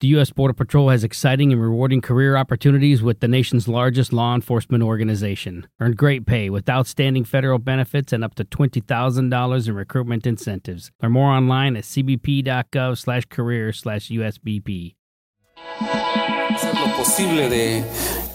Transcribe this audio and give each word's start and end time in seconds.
The 0.00 0.08
U.S. 0.08 0.32
Border 0.32 0.54
Patrol 0.54 0.88
has 0.88 1.04
exciting 1.04 1.52
and 1.52 1.60
rewarding 1.60 2.00
career 2.00 2.34
opportunities 2.34 3.02
with 3.02 3.20
the 3.20 3.28
nation's 3.28 3.68
largest 3.68 4.14
law 4.14 4.34
enforcement 4.34 4.82
organization. 4.82 5.66
Earn 5.78 5.92
great 5.92 6.24
pay 6.24 6.48
with 6.48 6.70
outstanding 6.70 7.24
federal 7.24 7.58
benefits 7.58 8.10
and 8.10 8.24
up 8.24 8.34
to 8.36 8.44
$20,000 8.44 9.68
in 9.68 9.74
recruitment 9.74 10.26
incentives. 10.26 10.90
Learn 11.02 11.12
more 11.12 11.30
online 11.30 11.76
at 11.76 11.84
cbp.gov 11.84 12.96
slash 12.96 13.26
career 13.26 13.74
slash 13.74 14.08
USBP. 14.08 14.94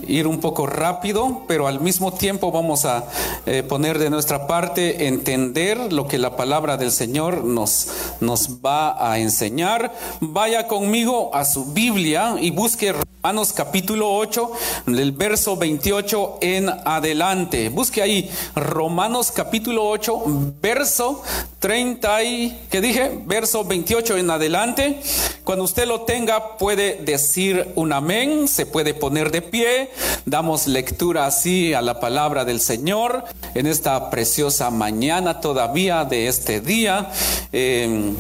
Ir 0.08 0.28
un 0.28 0.40
poco 0.40 0.68
rápido, 0.68 1.44
pero 1.48 1.68
al 1.68 1.82
mismo 1.82 2.14
tiempo 2.14 2.52
vamos 2.52 2.86
a 2.86 3.06
eh, 3.46 3.64
poner 3.64 4.00
de 4.00 4.10
nuestra 4.10 4.48
parte 4.48 5.08
entender 5.08 5.92
lo 5.92 6.08
que 6.08 6.18
la 6.18 6.36
palabra 6.36 6.78
del 6.78 6.92
Señor 6.92 7.44
nos, 7.44 7.88
nos 8.20 8.60
va 8.66 9.12
a 9.12 9.20
enseñar. 9.20 9.94
Vaya 10.20 10.68
conmigo 10.68 11.34
a 11.34 11.46
su 11.46 11.74
Biblia 11.74 12.36
y 12.40 12.52
busque 12.52 12.94
Romanos 13.26 13.54
capítulo 13.54 14.16
8, 14.18 14.52
del 14.86 15.12
verso 15.12 15.58
28 15.58 16.38
en 16.42 16.70
adelante. 16.70 17.70
Busque 17.70 18.04
ahí 18.04 18.30
Romanos 18.54 19.32
capítulo 19.32 19.90
8, 19.90 20.24
verso 20.62 21.24
30 21.58 22.24
y, 22.24 22.60
¿qué 22.70 22.82
dije? 22.82 23.20
Verso 23.26 23.66
28 23.66 24.18
en 24.18 24.30
adelante. 24.30 25.02
Cuando 25.44 25.64
usted 25.64 25.88
lo 25.88 26.02
tenga 26.02 26.60
puede 26.60 27.02
decir 27.02 27.72
un 27.74 27.94
amén, 27.94 28.48
se 28.48 28.68
puede 28.68 28.94
poner 28.94 29.32
de 29.32 29.42
pie. 29.42 29.90
Damos 30.28 30.68
lectura 30.68 31.26
así 31.26 31.74
a 31.74 31.82
la 31.82 32.00
palabra 32.00 32.46
del 32.46 32.62
Señor 32.62 33.24
en 33.56 33.66
esta 33.66 34.12
preciosa 34.12 34.70
mañana 34.70 35.42
todavía 35.42 36.06
de 36.06 36.28
este 36.28 36.62
día. 36.62 37.10
Eh, 37.52 38.14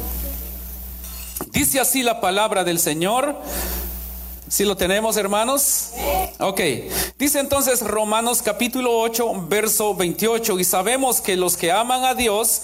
dice 1.51 1.79
así 1.79 2.01
la 2.01 2.19
palabra 2.19 2.63
del 2.63 2.79
Señor. 2.79 3.35
Si 4.47 4.63
lo 4.63 4.77
tenemos, 4.77 5.17
hermanos? 5.17 5.89
Ok. 6.39 6.61
Dice 7.17 7.39
entonces 7.39 7.81
Romanos 7.81 8.43
capítulo 8.43 8.99
8, 8.99 9.47
verso 9.47 9.95
28, 9.95 10.59
y 10.59 10.63
sabemos 10.63 11.19
que 11.19 11.35
los 11.35 11.57
que 11.57 11.71
aman 11.71 12.05
a 12.05 12.13
Dios, 12.13 12.61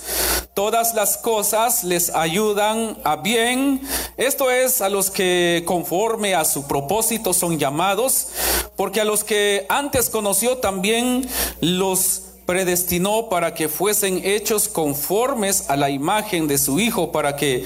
todas 0.53 0.93
las 0.93 1.17
cosas 1.17 1.83
les 1.83 2.11
ayudan 2.11 2.99
a 3.03 3.15
bien. 3.15 3.81
Esto 4.17 4.51
es 4.51 4.81
a 4.81 4.89
los 4.89 5.09
que 5.09 5.63
conforme 5.65 6.35
a 6.35 6.45
su 6.45 6.67
propósito 6.67 7.33
son 7.33 7.57
llamados, 7.57 8.27
porque 8.75 9.01
a 9.01 9.05
los 9.05 9.23
que 9.23 9.65
antes 9.67 10.11
conoció 10.11 10.59
también 10.59 11.27
los 11.61 12.30
predestinó 12.51 13.29
para 13.29 13.53
que 13.53 13.69
fuesen 13.69 14.25
hechos 14.25 14.67
conformes 14.67 15.69
a 15.69 15.77
la 15.77 15.89
imagen 15.89 16.49
de 16.49 16.57
su 16.57 16.81
Hijo, 16.81 17.13
para 17.13 17.37
que 17.37 17.63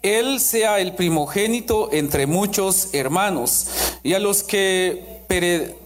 Él 0.00 0.40
sea 0.40 0.80
el 0.80 0.94
primogénito 0.94 1.90
entre 1.92 2.26
muchos 2.26 2.94
hermanos. 2.94 3.66
Y 4.02 4.14
a 4.14 4.18
los 4.18 4.42
que 4.42 5.11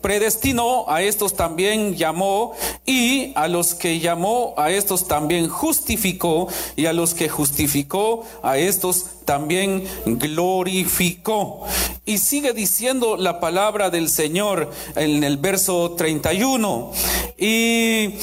predestinó, 0.01 0.85
a 0.89 1.03
estos 1.03 1.35
también 1.35 1.97
llamó, 1.97 2.55
y 2.85 3.33
a 3.35 3.49
los 3.49 3.75
que 3.75 4.01
llamó, 4.01 4.55
a 4.57 4.71
estos 4.71 5.07
también 5.09 5.49
justificó, 5.49 6.49
y 6.77 6.87
a 6.87 6.93
los 6.93 7.15
que 7.15 7.29
justificó, 7.29 8.25
a 8.43 8.59
estos 8.59 9.07
también 9.25 9.85
glorificó. 10.07 11.63
Y 12.05 12.19
sigue 12.19 12.53
diciendo 12.53 13.17
la 13.17 13.41
palabra 13.41 13.91
del 13.91 14.09
Señor 14.09 14.71
en 14.95 15.25
el 15.25 15.37
verso 15.37 15.95
31. 15.97 16.93
¿Y 17.37 18.15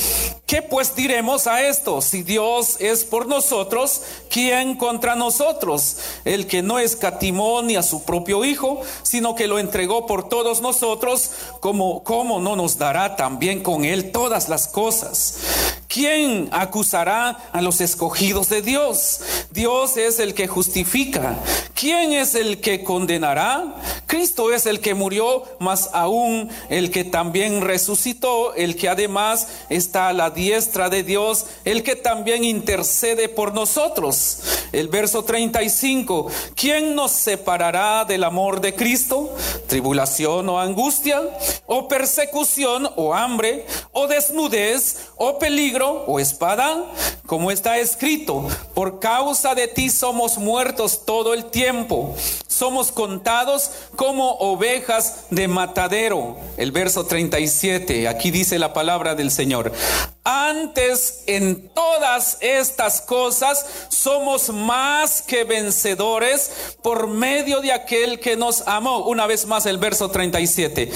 qué 0.54 0.62
pues 0.62 0.96
diremos 0.96 1.48
a 1.48 1.68
esto? 1.68 2.00
Si 2.00 2.22
Dios 2.22 2.78
es 2.80 3.06
por 3.06 3.26
nosotros, 3.26 4.04
¿quién 4.30 4.76
contra 4.76 5.16
nosotros? 5.16 5.98
El 6.26 6.46
que 6.46 6.62
no 6.62 6.78
escatimó 6.78 7.64
ni 7.64 7.76
a 7.76 7.82
su 7.82 8.04
propio 8.04 8.46
Hijo, 8.46 8.80
sino 9.02 9.34
que 9.34 9.48
lo 9.48 9.58
entregó 9.58 10.06
por 10.06 10.30
todos 10.30 10.62
nosotros, 10.62 11.32
como 11.60 12.04
cómo 12.04 12.40
no 12.40 12.56
nos 12.56 12.78
dará 12.78 13.16
también 13.16 13.64
con 13.64 13.84
él 13.84 14.12
todas 14.12 14.48
las 14.48 14.68
cosas? 14.68 15.40
¿Quién 15.94 16.50
acusará 16.52 17.52
a 17.52 17.62
los 17.62 17.80
escogidos 17.80 18.50
de 18.50 18.64
Dios? 18.64 19.20
Dios 19.52 19.96
es 19.96 20.18
el 20.18 20.34
que 20.34 20.48
justifica. 20.48 21.38
¿Quién 21.76 22.14
es 22.14 22.34
el 22.34 22.62
que 22.62 22.84
condenará? 22.84 23.76
Cristo 24.08 24.52
es 24.52 24.66
el 24.66 24.80
que 24.80 24.96
murió, 24.96 25.44
más 25.60 25.92
aún 25.94 26.50
el 26.70 26.90
que 26.90 27.04
también 27.04 27.62
resucitó, 27.62 28.56
el 28.56 28.76
que 28.76 28.90
además 28.90 29.48
está 29.70 30.08
a 30.08 30.14
la 30.14 30.32
diestra 30.32 30.90
de 30.90 31.04
Dios, 31.04 31.46
el 31.64 31.84
que 31.84 31.96
también 31.96 32.44
intercede 32.44 33.30
por 33.30 33.54
nosotros. 33.54 34.40
El 34.72 34.88
verso 34.88 35.24
35, 35.24 36.28
¿quién 36.56 36.96
nos 36.96 37.12
separará 37.12 38.06
del 38.06 38.24
amor 38.24 38.62
de 38.62 38.74
Cristo? 38.74 39.36
¿Tribulación 39.68 40.50
o 40.50 40.60
angustia? 40.60 41.22
¿O 41.68 41.88
persecución 41.88 42.90
o 42.96 43.14
hambre? 43.14 43.68
¿O 43.92 44.08
desnudez? 44.08 45.10
¿O 45.18 45.38
peligro? 45.38 45.83
O 45.92 46.20
espada, 46.20 46.86
como 47.26 47.52
está 47.52 47.78
escrito, 47.78 48.48
por 48.74 49.00
causa 49.00 49.56
de 49.56 49.68
ti 49.68 49.90
somos 49.90 50.38
muertos 50.38 51.06
todo 51.06 51.34
el 51.34 51.46
tiempo, 51.46 52.16
somos 52.48 52.92
contados 52.92 53.72
como 53.96 54.32
ovejas 54.34 55.26
de 55.30 55.48
matadero. 55.48 56.38
El 56.58 56.72
verso 56.72 57.06
37, 57.06 58.08
aquí 58.08 58.32
dice 58.32 58.60
la 58.60 58.74
palabra 58.74 59.16
del 59.16 59.32
Señor. 59.32 59.72
Antes 60.26 61.24
en 61.28 61.68
todas 61.74 62.38
estas 62.40 63.02
cosas 63.02 63.66
somos 63.90 64.48
más 64.48 65.22
que 65.22 65.44
vencedores 65.44 66.76
por 66.82 67.08
medio 67.08 67.60
de 67.60 67.74
aquel 67.74 68.22
que 68.22 68.38
nos 68.38 68.66
amó. 68.66 69.00
Una 69.00 69.28
vez 69.28 69.46
más 69.46 69.66
el 69.66 69.78
verso 69.78 70.10
37. 70.12 70.90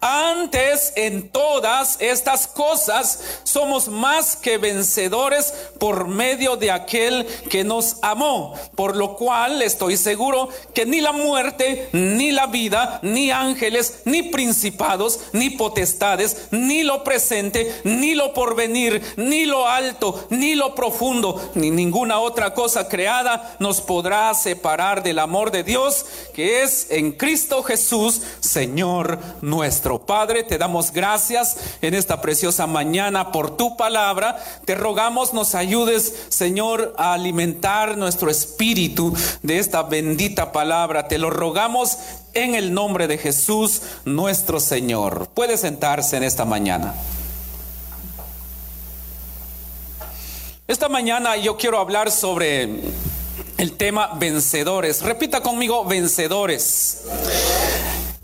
Antes 0.00 0.94
en 0.96 1.28
todas 1.28 1.96
estas 2.00 2.48
cosas 2.48 3.20
somos 3.44 3.86
más 3.86 4.34
que 4.34 4.58
vencedores 4.58 5.54
por 5.78 6.08
medio 6.08 6.56
de 6.56 6.72
aquel 6.72 7.24
que 7.48 7.62
nos 7.62 7.98
amó. 8.02 8.54
Por 8.74 8.96
lo 8.96 9.14
cual 9.14 9.62
estoy 9.62 9.96
seguro 9.96 10.48
que 10.74 10.86
ni 10.86 11.00
la 11.00 11.12
muerte, 11.12 11.88
ni 11.92 12.32
la 12.32 12.46
vida, 12.46 12.98
ni 13.02 13.30
ángeles, 13.30 14.00
ni 14.04 14.24
principados, 14.24 15.20
ni 15.32 15.50
potestades, 15.50 16.48
ni 16.50 16.82
lo 16.82 17.04
presente, 17.04 17.72
ni 17.84 18.16
lo 18.16 18.34
porvenir, 18.34 18.71
ni 18.72 19.44
lo 19.46 19.68
alto, 19.68 20.26
ni 20.30 20.54
lo 20.54 20.74
profundo, 20.74 21.50
ni 21.54 21.70
ninguna 21.70 22.20
otra 22.20 22.54
cosa 22.54 22.88
creada 22.88 23.56
nos 23.58 23.80
podrá 23.80 24.32
separar 24.34 25.02
del 25.02 25.18
amor 25.18 25.50
de 25.50 25.62
Dios 25.62 26.06
que 26.34 26.62
es 26.62 26.86
en 26.90 27.12
Cristo 27.12 27.62
Jesús, 27.62 28.22
Señor 28.40 29.18
nuestro. 29.40 30.00
Padre, 30.06 30.42
te 30.42 30.58
damos 30.58 30.92
gracias 30.92 31.56
en 31.80 31.94
esta 31.94 32.20
preciosa 32.20 32.66
mañana 32.66 33.32
por 33.32 33.56
tu 33.56 33.76
palabra. 33.76 34.42
Te 34.64 34.74
rogamos 34.74 35.32
nos 35.32 35.54
ayudes, 35.54 36.26
Señor, 36.28 36.94
a 36.98 37.12
alimentar 37.12 37.96
nuestro 37.96 38.30
espíritu 38.30 39.14
de 39.42 39.58
esta 39.58 39.82
bendita 39.82 40.52
palabra. 40.52 41.08
Te 41.08 41.18
lo 41.18 41.30
rogamos 41.30 41.98
en 42.34 42.54
el 42.54 42.72
nombre 42.72 43.06
de 43.08 43.18
Jesús, 43.18 43.82
nuestro 44.04 44.60
Señor. 44.60 45.28
Puede 45.34 45.56
sentarse 45.56 46.16
en 46.16 46.24
esta 46.24 46.44
mañana. 46.44 46.94
Esta 50.72 50.88
mañana 50.88 51.36
yo 51.36 51.58
quiero 51.58 51.78
hablar 51.78 52.10
sobre 52.10 52.66
el 53.58 53.72
tema 53.76 54.14
vencedores. 54.14 55.02
Repita 55.02 55.42
conmigo, 55.42 55.84
vencedores. 55.84 57.02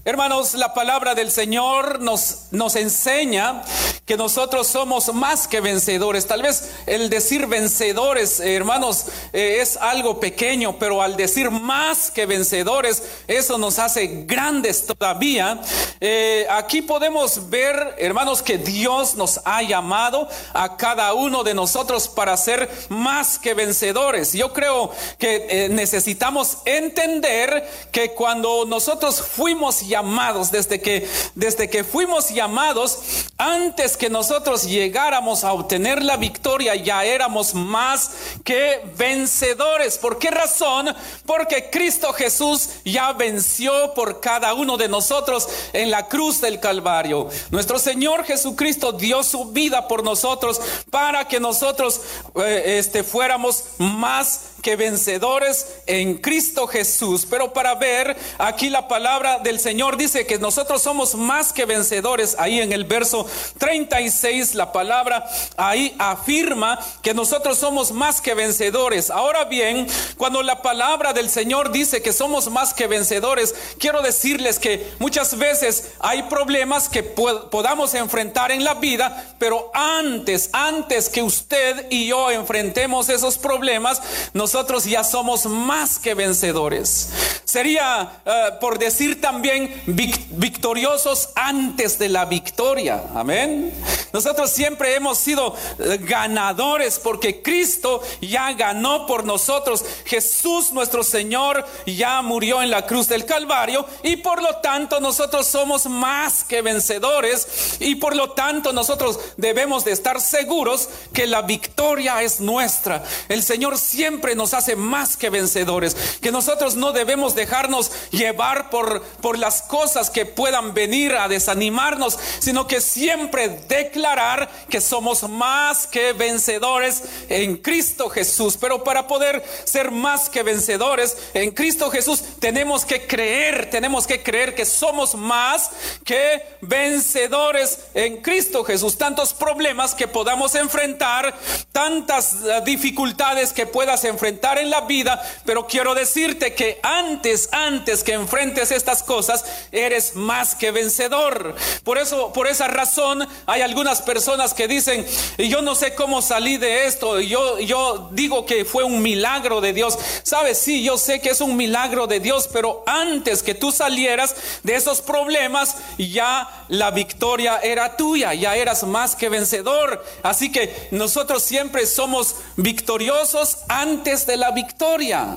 Hermanos, 0.03 0.55
la 0.55 0.73
palabra 0.73 1.15
del 1.15 1.31
Señor 1.31 2.01
nos, 2.01 2.47
nos 2.51 2.75
enseña 2.77 3.63
que 4.07 4.17
nosotros 4.17 4.67
somos 4.67 5.13
más 5.13 5.47
que 5.47 5.61
vencedores. 5.61 6.27
Tal 6.27 6.41
vez 6.41 6.71
el 6.87 7.11
decir 7.11 7.47
vencedores, 7.47 8.41
eh, 8.41 8.55
hermanos, 8.55 9.05
eh, 9.35 9.59
es 9.61 9.77
algo 9.77 10.19
pequeño, 10.19 10.79
pero 10.79 11.03
al 11.03 11.15
decir 11.15 11.51
más 11.51 12.11
que 12.11 12.25
vencedores, 12.25 13.03
eso 13.27 13.59
nos 13.59 13.79
hace 13.79 14.25
grandes 14.25 14.87
todavía. 14.87 15.61
Eh, 16.01 16.47
aquí 16.51 16.83
podemos 16.83 17.51
ver, 17.51 17.95
hermanos, 17.99 18.43
que 18.43 18.59
Dios 18.59 19.15
nos 19.15 19.41
ha 19.45 19.63
llamado 19.63 20.29
a 20.53 20.77
cada 20.77 21.15
uno 21.15 21.43
de 21.45 21.55
nosotros 21.55 22.09
para 22.09 22.37
ser 22.37 22.69
más 22.89 23.39
que 23.39 23.55
vencedores. 23.55 24.33
Yo 24.33 24.53
creo 24.53 24.91
que 25.19 25.69
necesitamos 25.71 26.59
entender 26.65 27.69
que 27.91 28.13
cuando 28.13 28.65
nosotros 28.65 29.21
fuimos 29.21 29.87
llamados, 29.87 30.51
desde 30.51 30.81
que, 30.81 31.09
desde 31.35 31.69
que 31.69 31.85
fuimos 31.85 32.31
llamados, 32.31 32.99
antes 33.37 33.97
que 33.97 34.11
nosotros 34.11 34.65
llegáramos 34.65 35.45
a 35.45 35.53
obtener 35.53 36.03
la 36.03 36.17
victoria, 36.17 36.75
ya 36.75 37.05
éramos 37.05 37.55
más 37.55 38.11
que 38.45 38.83
vencedores. 38.97 39.99
¿Por 39.99 40.19
qué 40.19 40.31
razón? 40.31 40.95
Porque 41.27 41.71
Cristo 41.71 42.13
Jesús 42.13 42.71
ya 42.85 43.13
venció 43.13 43.95
por 43.95 44.21
cada 44.21 44.55
uno 44.55 44.77
de 44.77 44.89
nosotros 44.89 45.49
en 45.73 45.88
la 45.91 46.09
cruz 46.09 46.41
del 46.41 46.61
Calvario. 46.61 47.29
Nuestro 47.51 47.79
Señor 47.79 48.25
Jesucristo 48.25 48.93
dio 48.93 49.23
su 49.23 49.47
vida 49.47 49.89
por 49.89 50.05
nosotros 50.05 50.61
para 50.91 51.27
que 51.27 51.41
nosotros 51.41 52.01
eh, 52.37 52.79
este, 52.79 53.03
fuéramos 53.03 53.65
más 53.79 54.41
que 54.63 54.77
vencedores 54.77 55.67
en 55.87 56.19
Cristo 56.19 56.67
Jesús. 56.67 57.27
Pero 57.29 57.53
para 57.53 57.75
ver, 57.75 58.17
aquí 58.39 58.71
la 58.71 58.89
palabra 58.89 59.39
del 59.39 59.61
Señor 59.61 59.97
dice 59.97 60.27
que 60.27 60.39
nosotros 60.39 60.83
somos 60.83 61.15
más 61.15 61.53
que 61.53 61.65
vencedores. 61.65 62.37
Ahí 62.39 62.61
en 62.61 62.73
el 62.73 62.85
verso 62.85 63.27
36, 63.59 64.55
la 64.55 64.73
palabra 64.73 65.29
ahí 65.57 65.95
afirma 65.99 66.79
que 67.03 67.15
nosotros 67.15 67.59
somos 67.59 67.93
más 67.93 68.21
que 68.21 68.35
vencedores. 68.35 69.11
Ahora 69.11 69.45
bien, 69.45 69.87
cuando 70.17 70.43
la 70.43 70.63
palabra 70.63 71.13
del 71.13 71.31
Señor 71.31 71.71
dice 71.71 72.03
que 72.03 72.13
somos 72.13 72.51
más 72.51 72.75
que 72.75 72.87
vencedores, 72.87 73.55
quiero 73.79 74.03
decirles 74.03 74.59
que 74.59 74.93
muchas 74.99 75.39
veces 75.39 75.93
hay 76.01 76.25
problemas 76.25 76.89
que 76.89 77.03
podamos 77.03 77.95
enfrentar 77.95 78.53
en 78.53 78.65
la 78.65 78.75
vida, 78.75 79.35
pero 79.39 79.71
antes, 79.75 80.51
antes 80.53 81.09
que 81.09 81.23
usted 81.23 81.87
y 81.91 82.09
yo 82.09 82.31
enfrentemos 82.31 83.09
esos 83.09 83.39
problemas, 83.39 84.01
nosotros 84.49 84.87
ya 84.87 85.05
somos 85.05 85.45
más 85.45 85.99
que 85.99 86.15
vencedores. 86.15 87.11
Sería, 87.49 88.21
eh, 88.27 88.51
por 88.61 88.79
decir 88.79 89.23
también, 89.23 89.83
victoriosos 89.87 91.31
antes 91.35 91.99
de 91.99 92.11
la 92.11 92.27
victoria. 92.27 93.05
Amén. 93.15 93.73
Nosotros 94.13 94.51
siempre 94.51 94.95
hemos 94.95 95.17
sido 95.17 95.57
eh, 95.79 95.99
ganadores 95.99 96.99
porque 96.99 97.41
Cristo 97.41 98.03
ya 98.21 98.53
ganó 98.53 99.07
por 99.07 99.25
nosotros. 99.25 99.83
Jesús 100.05 100.73
nuestro 100.73 101.03
Señor 101.03 101.65
ya 101.87 102.21
murió 102.21 102.63
en 102.63 102.71
la 102.71 102.85
cruz 102.85 103.09
del 103.09 103.25
Calvario 103.25 103.87
y 104.03 104.17
por 104.17 104.43
lo 104.43 104.57
tanto 104.57 105.01
nosotros 105.01 105.47
somos 105.47 105.87
más 105.87 106.45
que 106.45 106.61
vencedores 106.61 107.79
y 107.81 107.95
por 107.95 108.15
lo 108.15 108.33
tanto 108.33 108.75
nosotros 108.75 109.21
debemos 109.39 109.87
de 109.87 109.93
estar 109.93 110.21
seguros 110.21 110.91
que 111.15 111.27
la 111.27 111.41
victoria 111.41 112.23
es 112.23 112.41
nuestra. 112.41 113.05
El 113.31 113.43
Señor 113.43 113.79
siempre 113.79 114.35
nos 114.35 114.53
hace 114.53 114.77
más 114.77 115.17
que 115.17 115.31
vencedores, 115.31 115.95
que 116.21 116.31
nosotros 116.31 116.75
no 116.75 116.93
debemos 116.93 117.38
dejarnos 117.39 117.91
llevar 118.11 118.69
por, 118.69 119.03
por 119.23 119.39
las 119.39 119.63
cosas 119.63 120.11
que 120.11 120.27
puedan 120.27 120.75
venir 120.75 121.15
a 121.15 121.29
desanimarnos, 121.29 122.19
sino 122.41 122.67
que 122.67 122.81
siempre 122.81 123.49
declarar 123.49 124.51
que 124.69 124.81
somos 124.81 125.23
más 125.29 125.87
que 125.87 126.13
vencedores 126.13 127.03
en 127.29 127.57
Cristo 127.57 128.11
Jesús. 128.11 128.59
Pero 128.61 128.85
para 128.85 129.07
poder 129.07 129.43
ser 129.65 129.91
más 129.91 130.29
que 130.29 130.43
vencedores 130.43 131.17
en 131.35 131.53
Cristo 131.53 131.91
Jesús, 131.91 132.23
tenemos 132.41 132.85
que 132.85 133.07
creer, 133.07 133.71
tenemos 133.71 134.07
que 134.07 134.23
creer 134.23 134.55
que 134.55 134.65
somos 134.65 135.15
más 135.15 135.71
que 136.05 136.43
vencedores 136.61 137.79
en 137.95 138.21
Cristo 138.21 138.65
Jesús. 138.65 138.99
Tantos 138.99 139.33
problemas 139.33 139.95
que 139.95 140.09
podamos 140.09 140.55
enfrentar, 140.55 141.35
tantas 141.73 142.35
eh, 142.45 142.63
dificultades 142.65 143.53
que 143.53 143.67
puedas 143.67 144.05
enfrentar 144.05 144.59
en 144.59 144.71
la 144.71 144.83
vida, 144.83 145.23
pero 145.45 145.67
quiero 145.67 145.95
decirte 145.95 146.55
que 146.55 146.81
antes, 146.83 147.28
antes 147.53 148.03
que 148.03 148.15
enfrentes 148.15 148.71
estas 148.71 149.03
cosas, 149.03 149.45
eres 149.73 150.15
más 150.15 150.55
que 150.55 150.71
vencedor. 150.71 151.55
Por 151.85 151.99
eso, 151.99 152.33
por 152.33 152.47
esa 152.47 152.69
razón, 152.69 153.27
hay 153.47 153.63
algunas 153.63 154.03
personas 154.03 154.55
que 154.55 154.69
dicen, 154.69 155.07
yo 155.39 155.63
no 155.63 155.75
sé 155.75 155.95
cómo 155.95 156.23
salí 156.23 156.57
de 156.57 156.87
esto, 156.87 157.21
yo, 157.21 157.59
yo 157.59 158.09
digo 158.13 158.47
que 158.47 158.65
fue 158.65 158.85
un 158.85 159.03
milagro 159.03 159.61
de 159.61 159.73
Dios. 159.73 159.99
Sabes, 160.23 160.59
sí, 160.59 160.83
yo 160.83 160.99
sé 160.99 161.21
que 161.21 161.31
es 161.31 161.41
un 161.41 161.57
milagro 161.57 162.07
de 162.07 162.21
Dios, 162.21 162.49
pero 162.53 162.83
antes 162.87 163.43
que 163.43 163.55
tú 163.55 163.73
salieras 163.73 164.35
de 164.63 164.75
esos 164.75 165.01
problemas, 165.01 165.77
ya 165.99 166.65
la 166.69 166.91
victoria 166.91 167.59
era 167.63 167.97
tuya, 167.97 168.35
ya 168.35 168.57
eras 168.57 168.85
más 168.85 169.15
que 169.17 169.29
vencedor. 169.29 170.05
Así 170.23 170.51
que 170.51 170.89
nosotros 170.91 171.43
siempre 171.43 171.87
somos 171.87 172.37
victoriosos 172.57 173.59
antes 173.69 174.27
de 174.27 174.37
la 174.37 174.51
victoria. 174.51 175.37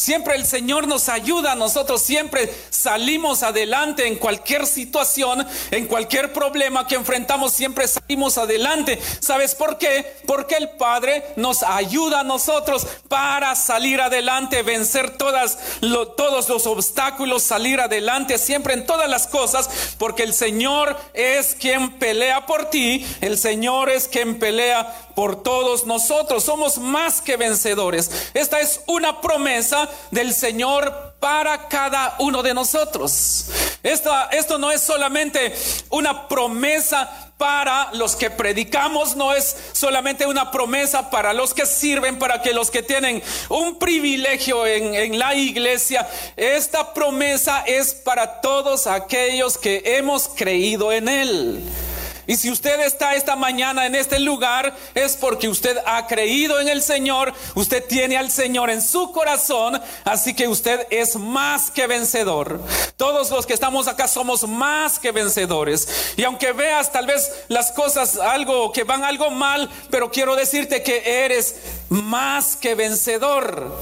Siempre 0.00 0.34
el 0.34 0.46
Señor 0.46 0.88
nos 0.88 1.10
ayuda, 1.10 1.54
nosotros 1.54 2.00
siempre 2.00 2.50
salimos 2.70 3.42
adelante 3.42 4.06
en 4.06 4.16
cualquier 4.16 4.64
situación, 4.64 5.46
en 5.70 5.86
cualquier 5.88 6.32
problema 6.32 6.86
que 6.86 6.94
enfrentamos, 6.94 7.52
siempre 7.52 7.86
salimos 7.86 8.38
adelante. 8.38 8.98
¿Sabes 9.20 9.54
por 9.54 9.76
qué? 9.76 10.16
Porque 10.26 10.54
el 10.54 10.70
Padre 10.70 11.22
nos 11.36 11.62
ayuda 11.62 12.20
a 12.20 12.24
nosotros 12.24 12.86
para 13.08 13.54
salir 13.54 14.00
adelante, 14.00 14.62
vencer 14.62 15.18
todas, 15.18 15.58
todos 16.16 16.48
los 16.48 16.66
obstáculos, 16.66 17.42
salir 17.42 17.78
adelante 17.78 18.38
siempre 18.38 18.72
en 18.72 18.86
todas 18.86 19.10
las 19.10 19.26
cosas, 19.26 19.68
porque 19.98 20.22
el 20.22 20.32
Señor 20.32 20.98
es 21.12 21.54
quien 21.56 21.98
pelea 21.98 22.46
por 22.46 22.70
ti, 22.70 23.06
el 23.20 23.36
Señor 23.36 23.90
es 23.90 24.08
quien 24.08 24.38
pelea 24.38 25.09
por 25.20 25.42
todos 25.42 25.84
nosotros. 25.84 26.44
Somos 26.44 26.78
más 26.78 27.20
que 27.20 27.36
vencedores. 27.36 28.10
Esta 28.32 28.58
es 28.58 28.80
una 28.86 29.20
promesa 29.20 29.86
del 30.10 30.32
Señor 30.32 31.12
para 31.20 31.68
cada 31.68 32.16
uno 32.20 32.42
de 32.42 32.54
nosotros. 32.54 33.44
esto 33.82 34.56
no 34.56 34.72
es 34.72 34.80
solamente 34.80 35.54
una 35.90 36.26
promesa 36.26 37.34
para 37.36 37.90
los 37.92 38.16
que 38.16 38.30
predicamos, 38.30 39.14
no 39.14 39.34
es 39.34 39.54
solamente 39.72 40.24
una 40.24 40.50
promesa 40.50 41.10
para 41.10 41.34
los 41.34 41.52
que 41.52 41.66
sirven, 41.66 42.18
para 42.18 42.40
que 42.40 42.54
los 42.54 42.70
que 42.70 42.82
tienen 42.82 43.22
un 43.50 43.78
privilegio 43.78 44.66
en 44.66 45.18
la 45.18 45.34
iglesia. 45.34 46.08
Esta 46.34 46.94
promesa 46.94 47.62
es 47.66 47.92
para 47.92 48.40
todos 48.40 48.86
aquellos 48.86 49.58
que 49.58 49.82
hemos 49.84 50.28
creído 50.28 50.90
en 50.92 51.08
Él. 51.10 51.62
Y 52.30 52.36
si 52.36 52.48
usted 52.48 52.78
está 52.82 53.16
esta 53.16 53.34
mañana 53.34 53.86
en 53.86 53.96
este 53.96 54.20
lugar, 54.20 54.72
es 54.94 55.16
porque 55.16 55.48
usted 55.48 55.76
ha 55.84 56.06
creído 56.06 56.60
en 56.60 56.68
el 56.68 56.80
Señor, 56.80 57.34
usted 57.56 57.84
tiene 57.88 58.16
al 58.16 58.30
Señor 58.30 58.70
en 58.70 58.82
su 58.82 59.10
corazón, 59.10 59.82
así 60.04 60.32
que 60.32 60.46
usted 60.46 60.86
es 60.90 61.16
más 61.16 61.72
que 61.72 61.88
vencedor. 61.88 62.60
Todos 62.96 63.32
los 63.32 63.46
que 63.46 63.54
estamos 63.54 63.88
acá 63.88 64.06
somos 64.06 64.46
más 64.46 65.00
que 65.00 65.10
vencedores. 65.10 66.14
Y 66.16 66.22
aunque 66.22 66.52
veas 66.52 66.92
tal 66.92 67.08
vez 67.08 67.32
las 67.48 67.72
cosas 67.72 68.16
algo 68.16 68.70
que 68.70 68.84
van 68.84 69.02
algo 69.02 69.32
mal, 69.32 69.68
pero 69.90 70.12
quiero 70.12 70.36
decirte 70.36 70.84
que 70.84 71.24
eres 71.24 71.56
más 71.88 72.54
que 72.54 72.76
vencedor 72.76 73.72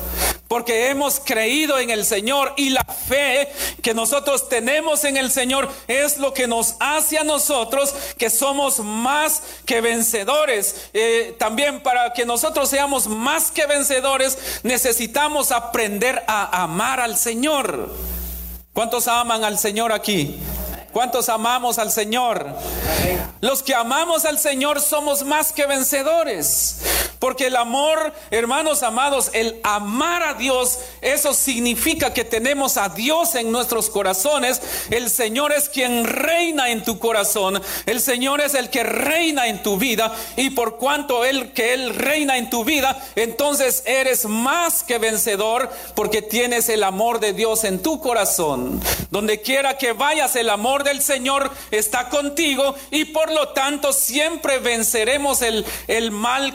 porque 0.48 0.88
hemos 0.88 1.20
creído 1.20 1.78
en 1.78 1.90
el 1.90 2.06
Señor 2.06 2.54
y 2.56 2.70
la 2.70 2.84
fe 2.84 3.52
que 3.82 3.92
nosotros 3.92 4.48
tenemos 4.48 5.04
en 5.04 5.18
el 5.18 5.30
Señor 5.30 5.68
es 5.86 6.18
lo 6.18 6.32
que 6.32 6.48
nos 6.48 6.74
hace 6.80 7.18
a 7.18 7.24
nosotros 7.24 7.94
que 8.16 8.30
somos 8.30 8.80
más 8.80 9.42
que 9.66 9.82
vencedores. 9.82 10.88
Eh, 10.94 11.36
también 11.38 11.82
para 11.82 12.14
que 12.14 12.24
nosotros 12.24 12.70
seamos 12.70 13.06
más 13.06 13.50
que 13.50 13.66
vencedores 13.66 14.38
necesitamos 14.62 15.52
aprender 15.52 16.24
a 16.26 16.62
amar 16.62 17.00
al 17.00 17.18
Señor. 17.18 17.94
¿Cuántos 18.72 19.06
aman 19.06 19.44
al 19.44 19.58
Señor 19.58 19.92
aquí? 19.92 20.38
¿Cuántos 20.92 21.28
amamos 21.28 21.78
al 21.78 21.92
Señor? 21.92 22.46
Los 23.40 23.62
que 23.62 23.74
amamos 23.74 24.24
al 24.24 24.38
Señor 24.38 24.80
somos 24.80 25.24
más 25.24 25.52
que 25.52 25.66
vencedores. 25.66 26.80
Porque 27.18 27.46
el 27.46 27.56
amor, 27.56 28.12
hermanos 28.30 28.82
amados, 28.82 29.30
el 29.32 29.58
amar 29.62 30.22
a 30.22 30.34
Dios, 30.34 30.78
eso 31.00 31.34
significa 31.34 32.14
que 32.14 32.24
tenemos 32.24 32.76
a 32.76 32.88
Dios 32.90 33.34
en 33.34 33.50
nuestros 33.50 33.90
corazones. 33.90 34.60
El 34.90 35.10
Señor 35.10 35.52
es 35.52 35.68
quien 35.68 36.04
reina 36.04 36.70
en 36.70 36.84
tu 36.84 36.98
corazón. 36.98 37.60
El 37.86 38.00
Señor 38.00 38.40
es 38.40 38.54
el 38.54 38.70
que 38.70 38.82
reina 38.82 39.48
en 39.48 39.62
tu 39.62 39.76
vida. 39.78 40.14
Y 40.36 40.50
por 40.50 40.76
cuanto 40.76 41.24
Él, 41.24 41.52
que 41.52 41.74
Él 41.74 41.94
reina 41.94 42.38
en 42.38 42.50
tu 42.50 42.64
vida, 42.64 43.02
entonces 43.16 43.82
eres 43.86 44.26
más 44.26 44.82
que 44.82 44.98
vencedor 44.98 45.70
porque 45.94 46.22
tienes 46.22 46.68
el 46.68 46.84
amor 46.84 47.20
de 47.20 47.32
Dios 47.32 47.64
en 47.64 47.82
tu 47.82 48.00
corazón. 48.00 48.80
Donde 49.10 49.40
quiera 49.40 49.76
que 49.76 49.92
vayas, 49.92 50.36
el 50.36 50.50
amor 50.50 50.84
del 50.84 51.02
Señor 51.02 51.50
está 51.70 52.08
contigo 52.08 52.74
y 52.90 53.06
por 53.06 53.32
lo 53.32 53.48
tanto 53.48 53.92
siempre 53.92 54.58
venceremos 54.58 55.42
el, 55.42 55.64
el 55.86 56.10
mal 56.10 56.52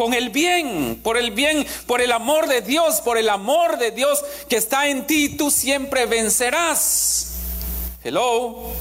con 0.00 0.14
el 0.14 0.30
bien, 0.30 0.98
por 1.04 1.18
el 1.18 1.30
bien, 1.30 1.66
por 1.86 2.00
el 2.00 2.10
amor 2.12 2.48
de 2.48 2.62
Dios, 2.62 3.02
por 3.02 3.18
el 3.18 3.28
amor 3.28 3.76
de 3.76 3.90
Dios 3.90 4.24
que 4.48 4.56
está 4.56 4.88
en 4.88 5.06
ti, 5.06 5.36
tú 5.36 5.50
siempre 5.50 6.06
vencerás. 6.06 7.32
Hello. 8.02 8.72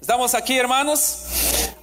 ¿Estamos 0.00 0.34
aquí, 0.34 0.56
hermanos? 0.56 1.24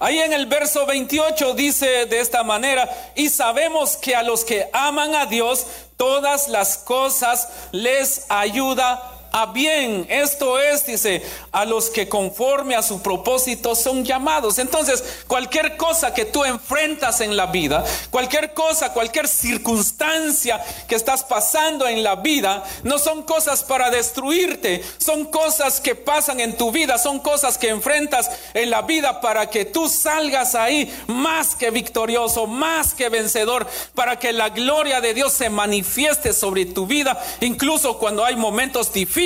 Ahí 0.00 0.18
en 0.18 0.32
el 0.32 0.46
verso 0.46 0.84
28 0.84 1.54
dice 1.54 2.06
de 2.06 2.18
esta 2.18 2.42
manera, 2.42 3.12
y 3.14 3.28
sabemos 3.28 3.96
que 3.96 4.16
a 4.16 4.24
los 4.24 4.44
que 4.44 4.68
aman 4.72 5.14
a 5.14 5.26
Dios, 5.26 5.64
todas 5.96 6.48
las 6.48 6.76
cosas 6.76 7.48
les 7.70 8.24
ayuda 8.28 9.15
a 9.36 9.44
bien. 9.52 10.06
Esto 10.08 10.58
es, 10.58 10.86
dice, 10.86 11.22
a 11.52 11.66
los 11.66 11.90
que 11.90 12.08
conforme 12.08 12.74
a 12.74 12.82
su 12.82 13.02
propósito 13.02 13.74
son 13.74 14.02
llamados. 14.02 14.58
Entonces, 14.58 15.04
cualquier 15.26 15.76
cosa 15.76 16.14
que 16.14 16.24
tú 16.24 16.42
enfrentas 16.42 17.20
en 17.20 17.36
la 17.36 17.44
vida, 17.44 17.84
cualquier 18.10 18.54
cosa, 18.54 18.94
cualquier 18.94 19.28
circunstancia 19.28 20.64
que 20.88 20.94
estás 20.94 21.22
pasando 21.22 21.86
en 21.86 22.02
la 22.02 22.16
vida, 22.16 22.64
no 22.82 22.98
son 22.98 23.24
cosas 23.24 23.62
para 23.62 23.90
destruirte, 23.90 24.82
son 24.96 25.26
cosas 25.26 25.80
que 25.80 25.94
pasan 25.94 26.40
en 26.40 26.56
tu 26.56 26.72
vida, 26.72 26.96
son 26.96 27.18
cosas 27.18 27.58
que 27.58 27.68
enfrentas 27.68 28.30
en 28.54 28.70
la 28.70 28.82
vida 28.82 29.20
para 29.20 29.50
que 29.50 29.66
tú 29.66 29.90
salgas 29.90 30.54
ahí 30.54 30.90
más 31.08 31.54
que 31.54 31.70
victorioso, 31.70 32.46
más 32.46 32.94
que 32.94 33.10
vencedor, 33.10 33.66
para 33.94 34.18
que 34.18 34.32
la 34.32 34.48
gloria 34.48 35.02
de 35.02 35.12
Dios 35.12 35.34
se 35.34 35.50
manifieste 35.50 36.32
sobre 36.32 36.64
tu 36.64 36.86
vida, 36.86 37.22
incluso 37.42 37.98
cuando 37.98 38.24
hay 38.24 38.36
momentos 38.36 38.94
difíciles 38.94 39.25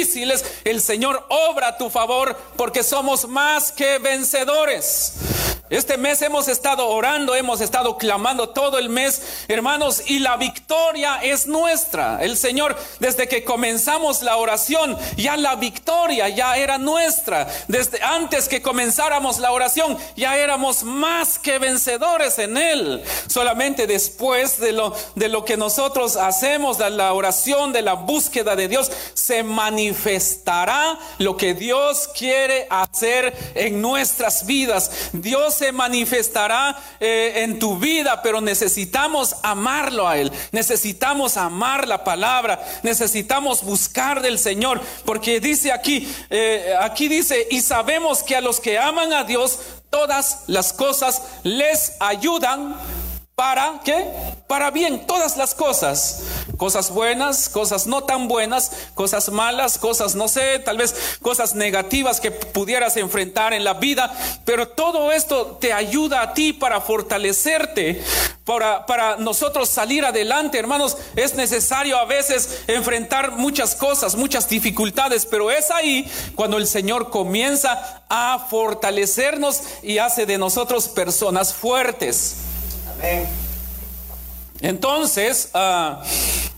el 0.65 0.81
Señor 0.81 1.27
obra 1.29 1.69
a 1.69 1.79
tu 1.79 1.91
favor 1.91 2.37
porque 2.57 2.83
somos 2.83 3.29
más 3.29 3.73
que 3.73 3.99
vencedores. 3.99 5.15
Este 5.71 5.97
mes 5.97 6.21
hemos 6.23 6.49
estado 6.49 6.89
orando, 6.89 7.37
hemos 7.37 7.61
estado 7.61 7.97
clamando 7.97 8.49
todo 8.49 8.77
el 8.77 8.89
mes, 8.89 9.45
hermanos, 9.47 10.03
y 10.05 10.19
la 10.19 10.37
victoria 10.37 11.21
es 11.23 11.47
nuestra. 11.47 12.19
El 12.21 12.37
Señor, 12.37 12.77
desde 12.99 13.29
que 13.29 13.45
comenzamos 13.45 14.23
la 14.23 14.37
oración, 14.37 14.99
ya 15.17 15.37
la 15.37 15.55
victoria 15.55 16.29
ya 16.29 16.57
era 16.57 16.77
nuestra. 16.77 17.47
Desde 17.69 18.03
antes 18.03 18.49
que 18.49 18.61
comenzáramos 18.61 19.39
la 19.39 19.53
oración, 19.53 19.97
ya 20.17 20.37
éramos 20.37 20.83
más 20.83 21.39
que 21.39 21.61
vencedores 21.61 22.41
en 22.41 22.57
Él. 22.57 23.05
Solamente 23.29 23.87
después 23.87 24.59
de 24.59 24.73
lo, 24.73 24.93
de 25.15 25.29
lo 25.29 25.45
que 25.45 25.57
nosotros 25.57 26.17
hacemos, 26.17 26.79
de 26.79 26.91
la 26.91 27.13
oración, 27.13 27.73
de 27.73 27.83
la 27.83 27.95
búsqueda 27.95 28.57
de 28.57 28.67
Dios, 28.67 28.91
se 29.15 29.45
manifestará 29.81 30.99
lo 31.19 31.37
que 31.37 31.55
Dios 31.55 32.09
quiere 32.17 32.67
hacer 32.69 33.35
en 33.55 33.81
nuestras 33.81 34.45
vidas. 34.45 35.11
Dios 35.13 35.55
se 35.55 35.73
manifestará 35.73 36.77
eh, 37.01 37.45
en 37.45 37.59
tu 37.59 37.79
vida, 37.79 38.21
pero 38.23 38.41
necesitamos 38.41 39.37
amarlo 39.43 40.07
a 40.07 40.19
Él. 40.19 40.31
Necesitamos 40.53 41.37
amar 41.39 41.89
la 41.89 42.05
palabra. 42.05 42.63
Necesitamos 42.83 43.63
buscar 43.63 44.21
del 44.21 44.39
Señor. 44.39 44.81
Porque 45.07 45.41
dice 45.41 45.73
aquí, 45.73 46.07
eh, 46.29 46.75
aquí 46.81 47.09
dice, 47.09 47.47
y 47.51 47.63
sabemos 47.63 48.23
que 48.23 48.37
a 48.37 48.43
los 48.43 48.61
que 48.61 48.79
aman 48.79 49.15
a 49.15 49.25
Dios, 49.25 49.59
todas 49.89 50.45
las 50.47 50.75
cosas 50.75 51.23
les 51.43 51.95
ayudan 52.01 52.77
para 53.41 53.81
qué? 53.83 54.07
Para 54.47 54.71
bien, 54.71 55.07
todas 55.07 55.39
las 55.39 55.55
cosas. 55.55 56.25
Cosas 56.59 56.91
buenas, 56.91 57.49
cosas 57.49 57.87
no 57.87 58.05
tan 58.05 58.29
buenas, 58.29 58.71
cosas 58.93 59.31
malas, 59.31 59.79
cosas 59.79 60.15
no 60.15 60.29
sé, 60.29 60.59
tal 60.59 60.77
vez 60.77 61.17
cosas 61.23 61.55
negativas 61.55 62.21
que 62.21 62.33
pudieras 62.33 62.99
enfrentar 62.99 63.55
en 63.55 63.65
la 63.65 63.73
vida, 63.73 64.13
pero 64.45 64.69
todo 64.69 65.11
esto 65.11 65.57
te 65.59 65.73
ayuda 65.73 66.21
a 66.21 66.35
ti 66.35 66.53
para 66.53 66.83
fortalecerte, 66.83 68.05
para, 68.45 68.85
para 68.85 69.17
nosotros 69.17 69.71
salir 69.71 70.05
adelante, 70.05 70.59
hermanos. 70.59 70.99
Es 71.17 71.35
necesario 71.35 71.97
a 71.97 72.05
veces 72.05 72.65
enfrentar 72.67 73.31
muchas 73.31 73.75
cosas, 73.75 74.17
muchas 74.17 74.51
dificultades, 74.51 75.25
pero 75.25 75.51
es 75.51 75.71
ahí 75.71 76.07
cuando 76.35 76.59
el 76.59 76.67
Señor 76.67 77.09
comienza 77.09 78.03
a 78.11 78.49
fortalecernos 78.51 79.63
y 79.83 79.97
hace 79.97 80.27
de 80.27 80.37
nosotros 80.37 80.89
personas 80.89 81.55
fuertes. 81.55 82.50
Entonces, 84.61 85.51
ah, 85.55 86.03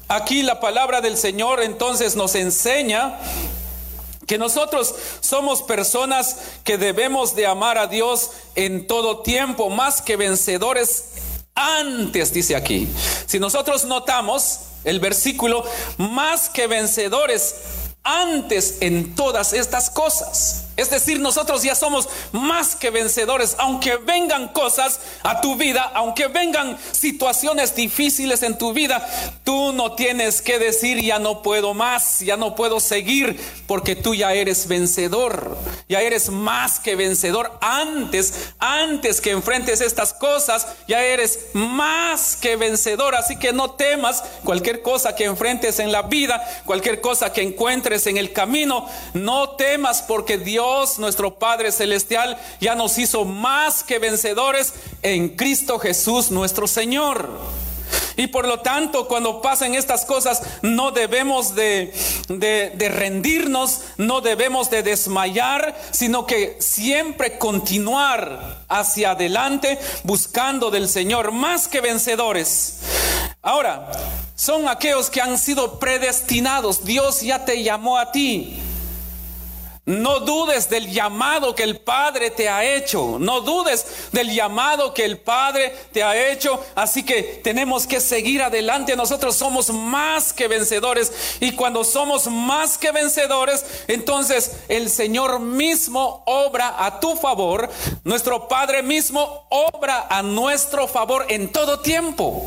aquí 0.09 0.43
la 0.43 0.61
palabra 0.61 1.01
del 1.01 1.17
Señor 1.17 1.63
entonces 1.63 2.17
nos 2.17 2.35
enseña 2.35 3.19
que 4.27 4.39
nosotros 4.39 4.95
somos 5.21 5.63
personas 5.63 6.37
que 6.65 6.79
debemos 6.79 7.35
de 7.35 7.47
amar 7.47 7.79
a 7.79 7.87
Dios 7.87 8.31
en 8.55 8.87
todo 8.87 9.21
tiempo, 9.21 9.69
más 9.71 10.01
que 10.01 10.17
vencedores 10.17 11.05
antes, 11.55 12.33
dice 12.33 12.57
aquí. 12.57 12.89
Si 13.27 13.39
nosotros 13.39 13.85
notamos 13.85 14.61
el 14.85 15.01
versículo, 15.01 15.65
más 15.99 16.49
que 16.49 16.67
vencedores 16.67 17.57
antes 18.03 18.79
en 18.81 19.15
todas 19.15 19.53
estas 19.53 19.91
cosas. 19.91 20.65
Es 20.77 20.89
decir, 20.89 21.21
nosotros 21.21 21.63
ya 21.63 21.75
somos 21.75 22.09
más 22.33 22.75
que 22.75 22.89
vencedores, 22.89 23.57
aunque 23.59 23.97
vengan 23.97 24.49
cosas 24.49 25.01
a 25.23 25.43
tu 25.43 25.57
vida, 25.57 25.91
aunque 25.95 26.29
vengan 26.29 26.79
situaciones 26.93 27.77
difíciles 27.77 28.43
en 28.43 28.57
tu 28.57 28.73
vida, 28.73 29.07
tú 29.45 29.73
no 29.75 29.93
tienes 29.93 30.41
que 30.41 30.59
decir 30.59 31.03
ya 31.03 31.19
no 31.19 31.43
puedo 31.43 31.75
más, 31.75 32.21
ya 32.21 32.39
no 32.39 32.55
puedo 32.55 32.81
seguir, 32.81 33.39
porque 33.67 33.97
tú 33.97 34.15
ya 34.15 34.33
eres 34.33 34.67
vencedor, 34.67 35.59
ya 35.91 36.01
eres 36.01 36.31
más 36.31 36.81
que 36.81 36.97
vencedor. 36.97 37.59
Antes, 37.61 38.55
antes 38.59 39.21
que 39.21 39.31
enfrentes 39.31 39.83
estas 39.83 40.15
cosas, 40.15 40.67
ya 40.89 41.03
eres 41.03 41.49
más 41.53 42.37
que 42.37 42.57
vencedor, 42.57 43.15
así 43.15 43.39
que 43.39 43.53
no 43.53 43.73
temas 43.73 44.25
cualquier 44.43 44.81
cosa 44.81 45.15
que 45.15 45.25
enfrentes 45.25 45.81
en 45.81 45.93
la 45.93 46.03
vida, 46.03 46.43
cualquier 46.65 47.03
cosa 47.03 47.31
que 47.31 47.43
encuentres 47.43 48.07
en 48.07 48.17
el 48.17 48.33
camino, 48.33 48.89
no 49.13 49.51
temas 49.51 50.01
porque 50.01 50.39
Dios 50.39 50.62
Dios, 50.63 51.01
nuestro 51.01 51.41
Padre 51.41 51.73
Celestial, 51.73 52.39
ya 52.61 52.77
nos 52.77 52.97
hizo 52.97 53.25
más 53.25 53.83
que 53.83 53.99
vencedores 53.99 54.73
en 55.03 55.31
Cristo 55.31 55.81
Jesús, 55.81 56.31
nuestro 56.31 56.69
Señor. 56.69 57.29
Y 58.17 58.29
por 58.29 58.47
lo 58.47 58.61
tanto, 58.61 59.09
cuando 59.09 59.43
pasen 59.43 59.75
estas 59.75 60.05
cosas, 60.05 60.41
no 60.63 60.93
debemos 60.93 61.57
de, 61.57 61.93
de, 62.29 62.89
rendirnos, 62.89 63.81
no 63.97 64.21
debemos 64.21 64.71
de 64.71 64.85
desmayar, 64.85 65.77
sino 65.91 66.27
que 66.27 66.57
siempre 66.61 67.39
continuar 67.39 68.63
hacia 68.69 69.11
adelante 69.11 69.81
buscando 70.05 70.71
del 70.71 70.89
Señor 70.89 71.33
más 71.33 71.67
que 71.67 71.81
vencedores. 71.81 72.79
Ahora, 73.43 73.91
son 74.37 74.69
aquellos 74.69 75.11
que 75.11 75.21
han 75.21 75.39
sido 75.39 75.81
predestinados. 75.81 76.85
Dios 76.85 77.23
ya 77.23 77.45
te 77.45 77.65
llamó 77.65 77.99
a 77.99 78.13
ti. 78.13 78.63
No 79.85 80.21
dudes 80.21 80.69
del 80.69 80.93
llamado 80.93 81.57
que 81.57 81.65
el 81.65 81.81
Padre 81.81 82.31
te 82.31 82.49
ha 82.49 82.65
hecho. 82.65 83.17
No 83.19 83.41
dudes 83.41 83.85
del 84.13 84.33
llamado 84.33 84.95
que 84.95 85.05
el 85.05 85.19
Padre 85.19 85.75
te 85.91 86.05
ha 86.05 86.31
hecho. 86.31 86.65
Así 86.77 87.03
que 87.03 87.41
tenemos 87.43 87.89
que 87.89 88.01
seguir 88.01 88.43
adelante. 88.43 88.95
Nosotros 88.95 89.35
somos 89.35 89.71
más 89.71 90.33
que 90.33 90.47
vencedores. 90.47 91.37
Y 91.41 91.53
cuando 91.57 91.83
somos 91.83 92.29
más 92.29 92.79
que 92.79 92.93
vencedores, 92.93 93.65
entonces 93.89 94.53
el 94.69 94.89
Señor 94.89 95.41
mismo 95.41 96.23
obra 96.27 96.77
a 96.79 97.01
tu 97.01 97.17
favor. 97.17 97.69
Nuestro 98.05 98.47
Padre 98.47 98.85
mismo 98.85 99.47
obra 99.49 100.07
a 100.09 100.23
nuestro 100.23 100.87
favor 100.87 101.27
en 101.29 101.51
todo 101.51 101.81
tiempo. 101.81 102.47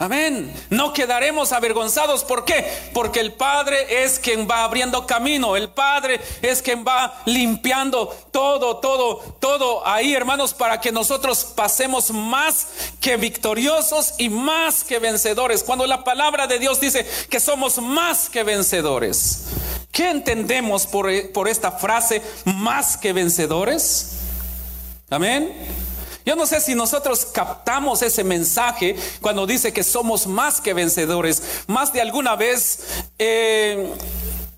Amén. 0.00 0.54
No 0.70 0.92
quedaremos 0.92 1.50
avergonzados. 1.50 2.22
¿Por 2.22 2.44
qué? 2.44 2.64
Porque 2.94 3.18
el 3.18 3.32
Padre 3.32 4.04
es 4.04 4.20
quien 4.20 4.48
va 4.48 4.62
abriendo 4.62 5.04
camino. 5.08 5.56
El 5.56 5.70
Padre 5.70 6.20
es 6.40 6.62
quien 6.62 6.84
va 6.86 7.20
limpiando 7.26 8.06
todo, 8.30 8.76
todo, 8.76 9.16
todo 9.40 9.84
ahí, 9.84 10.14
hermanos, 10.14 10.54
para 10.54 10.80
que 10.80 10.92
nosotros 10.92 11.44
pasemos 11.44 12.12
más 12.12 12.68
que 13.00 13.16
victoriosos 13.16 14.14
y 14.18 14.28
más 14.28 14.84
que 14.84 15.00
vencedores. 15.00 15.64
Cuando 15.64 15.84
la 15.84 16.04
palabra 16.04 16.46
de 16.46 16.60
Dios 16.60 16.78
dice 16.78 17.04
que 17.28 17.40
somos 17.40 17.78
más 17.78 18.30
que 18.30 18.44
vencedores. 18.44 19.46
¿Qué 19.90 20.10
entendemos 20.10 20.86
por, 20.86 21.10
por 21.32 21.48
esta 21.48 21.72
frase 21.72 22.22
más 22.44 22.96
que 22.96 23.12
vencedores? 23.12 24.12
Amén. 25.10 25.87
Yo 26.28 26.36
no 26.36 26.44
sé 26.44 26.60
si 26.60 26.74
nosotros 26.74 27.24
captamos 27.24 28.02
ese 28.02 28.22
mensaje 28.22 28.94
cuando 29.22 29.46
dice 29.46 29.72
que 29.72 29.82
somos 29.82 30.26
más 30.26 30.60
que 30.60 30.74
vencedores. 30.74 31.42
Más 31.68 31.90
de 31.90 32.02
alguna 32.02 32.36
vez 32.36 32.80
eh, 33.18 33.94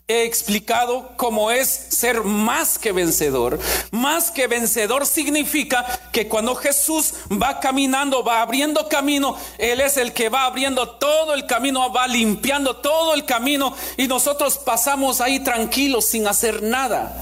he 0.08 0.24
explicado 0.24 1.12
cómo 1.16 1.52
es 1.52 1.68
ser 1.68 2.24
más 2.24 2.76
que 2.76 2.90
vencedor. 2.90 3.60
Más 3.92 4.32
que 4.32 4.48
vencedor 4.48 5.06
significa 5.06 5.86
que 6.10 6.26
cuando 6.26 6.56
Jesús 6.56 7.14
va 7.30 7.60
caminando, 7.60 8.24
va 8.24 8.42
abriendo 8.42 8.88
camino, 8.88 9.36
Él 9.56 9.80
es 9.80 9.96
el 9.96 10.12
que 10.12 10.28
va 10.28 10.46
abriendo 10.46 10.96
todo 10.96 11.34
el 11.34 11.46
camino, 11.46 11.92
va 11.92 12.08
limpiando 12.08 12.78
todo 12.78 13.14
el 13.14 13.24
camino 13.24 13.76
y 13.96 14.08
nosotros 14.08 14.58
pasamos 14.58 15.20
ahí 15.20 15.38
tranquilos 15.38 16.06
sin 16.06 16.26
hacer 16.26 16.64
nada. 16.64 17.16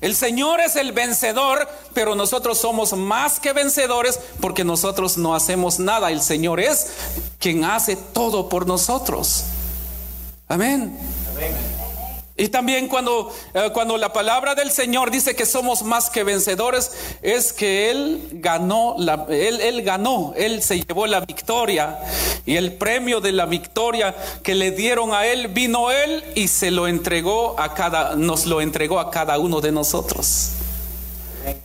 El 0.00 0.14
Señor 0.14 0.60
es 0.60 0.76
el 0.76 0.92
vencedor, 0.92 1.68
pero 1.92 2.14
nosotros 2.14 2.58
somos 2.58 2.92
más 2.92 3.40
que 3.40 3.52
vencedores 3.52 4.20
porque 4.40 4.64
nosotros 4.64 5.18
no 5.18 5.34
hacemos 5.34 5.78
nada. 5.78 6.10
El 6.10 6.22
Señor 6.22 6.60
es 6.60 6.88
quien 7.38 7.64
hace 7.64 7.96
todo 7.96 8.48
por 8.48 8.66
nosotros. 8.66 9.44
Amén. 10.48 10.98
Amén. 11.34 11.67
Y 12.38 12.48
también 12.48 12.86
cuando, 12.86 13.34
eh, 13.52 13.70
cuando 13.74 13.98
la 13.98 14.12
palabra 14.12 14.54
del 14.54 14.70
Señor 14.70 15.10
dice 15.10 15.34
que 15.34 15.44
somos 15.44 15.82
más 15.82 16.08
que 16.08 16.22
vencedores, 16.22 16.92
es 17.20 17.52
que 17.52 17.90
Él 17.90 18.28
ganó, 18.34 18.94
la, 18.96 19.26
él, 19.28 19.60
él 19.60 19.82
ganó, 19.82 20.32
Él 20.36 20.62
se 20.62 20.80
llevó 20.80 21.08
la 21.08 21.20
victoria. 21.20 21.98
Y 22.46 22.54
el 22.56 22.74
premio 22.74 23.20
de 23.20 23.32
la 23.32 23.46
victoria 23.46 24.14
que 24.44 24.54
le 24.54 24.70
dieron 24.70 25.12
a 25.12 25.26
Él, 25.26 25.48
vino 25.48 25.90
Él 25.90 26.22
y 26.36 26.46
se 26.46 26.70
lo 26.70 26.86
entregó 26.86 27.58
a 27.58 27.74
cada, 27.74 28.14
nos 28.14 28.46
lo 28.46 28.60
entregó 28.60 29.00
a 29.00 29.10
cada 29.10 29.38
uno 29.40 29.60
de 29.60 29.72
nosotros. 29.72 30.52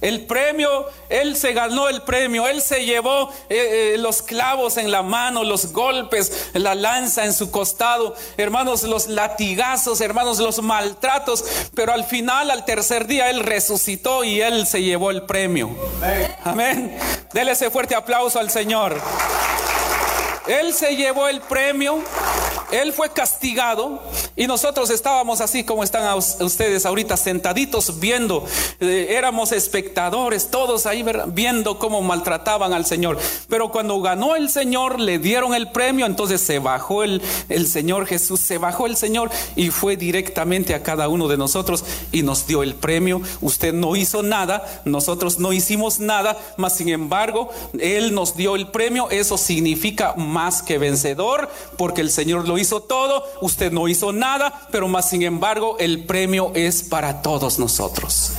El 0.01 0.25
premio, 0.25 0.85
Él 1.09 1.35
se 1.35 1.53
ganó 1.53 1.89
el 1.89 2.01
premio, 2.01 2.47
Él 2.47 2.61
se 2.61 2.85
llevó 2.85 3.29
eh, 3.49 3.93
eh, 3.93 3.97
los 3.97 4.21
clavos 4.21 4.77
en 4.77 4.91
la 4.91 5.01
mano, 5.01 5.43
los 5.43 5.71
golpes, 5.71 6.49
la 6.53 6.75
lanza 6.75 7.25
en 7.25 7.33
su 7.33 7.51
costado, 7.51 8.15
hermanos, 8.37 8.83
los 8.83 9.07
latigazos, 9.07 10.01
hermanos, 10.01 10.39
los 10.39 10.61
maltratos, 10.61 11.43
pero 11.73 11.93
al 11.93 12.03
final, 12.03 12.51
al 12.51 12.65
tercer 12.65 13.07
día, 13.07 13.29
Él 13.29 13.41
resucitó 13.41 14.23
y 14.23 14.41
Él 14.41 14.67
se 14.67 14.81
llevó 14.81 15.11
el 15.11 15.23
premio. 15.23 15.69
Amén. 16.43 16.97
Dele 17.33 17.51
ese 17.51 17.69
fuerte 17.69 17.95
aplauso 17.95 18.39
al 18.39 18.49
Señor. 18.49 18.99
Él 20.47 20.73
se 20.73 20.95
llevó 20.97 21.29
el 21.29 21.39
premio, 21.39 22.03
él 22.73 22.91
fue 22.91 23.11
castigado 23.11 24.01
y 24.35 24.47
nosotros 24.47 24.89
estábamos 24.89 25.41
así 25.41 25.63
como 25.63 25.83
están 25.83 26.17
ustedes 26.17 26.87
ahorita 26.87 27.17
sentaditos 27.17 27.99
viendo, 27.99 28.45
eh, 28.79 29.07
éramos 29.11 29.51
espectadores, 29.51 30.49
todos 30.49 30.87
ahí 30.87 31.05
viendo 31.27 31.77
cómo 31.77 32.01
maltrataban 32.01 32.73
al 32.73 32.87
Señor. 32.87 33.19
Pero 33.47 33.71
cuando 33.71 34.01
ganó 34.01 34.35
el 34.35 34.49
Señor, 34.49 34.99
le 34.99 35.19
dieron 35.19 35.53
el 35.53 35.69
premio, 35.69 36.07
entonces 36.07 36.41
se 36.41 36.57
bajó 36.57 37.03
el, 37.03 37.21
el 37.47 37.67
Señor 37.67 38.07
Jesús, 38.07 38.39
se 38.39 38.57
bajó 38.57 38.87
el 38.87 38.97
Señor 38.97 39.29
y 39.55 39.69
fue 39.69 39.95
directamente 39.95 40.73
a 40.73 40.81
cada 40.81 41.09
uno 41.09 41.27
de 41.27 41.37
nosotros 41.37 41.85
y 42.11 42.23
nos 42.23 42.47
dio 42.47 42.63
el 42.63 42.73
premio. 42.73 43.21
Usted 43.41 43.71
no 43.71 43.95
hizo 43.95 44.23
nada, 44.23 44.81
nosotros 44.85 45.37
no 45.37 45.53
hicimos 45.53 45.99
nada, 45.99 46.37
mas 46.57 46.75
sin 46.75 46.89
embargo, 46.89 47.51
Él 47.79 48.15
nos 48.15 48.35
dio 48.35 48.55
el 48.55 48.67
premio, 48.67 49.11
eso 49.11 49.37
significa 49.37 50.15
más 50.15 50.63
que 50.63 50.79
vencedor, 50.79 51.49
porque 51.77 52.01
el 52.01 52.09
Señor 52.09 52.47
lo 52.47 52.57
hizo 52.57 52.62
todo, 52.63 53.23
usted 53.41 53.71
no 53.71 53.87
hizo 53.87 54.11
nada, 54.11 54.67
pero 54.71 54.87
más 54.87 55.09
sin 55.09 55.23
embargo 55.23 55.77
el 55.79 56.05
premio 56.05 56.51
es 56.55 56.83
para 56.83 57.21
todos 57.21 57.59
nosotros. 57.59 58.33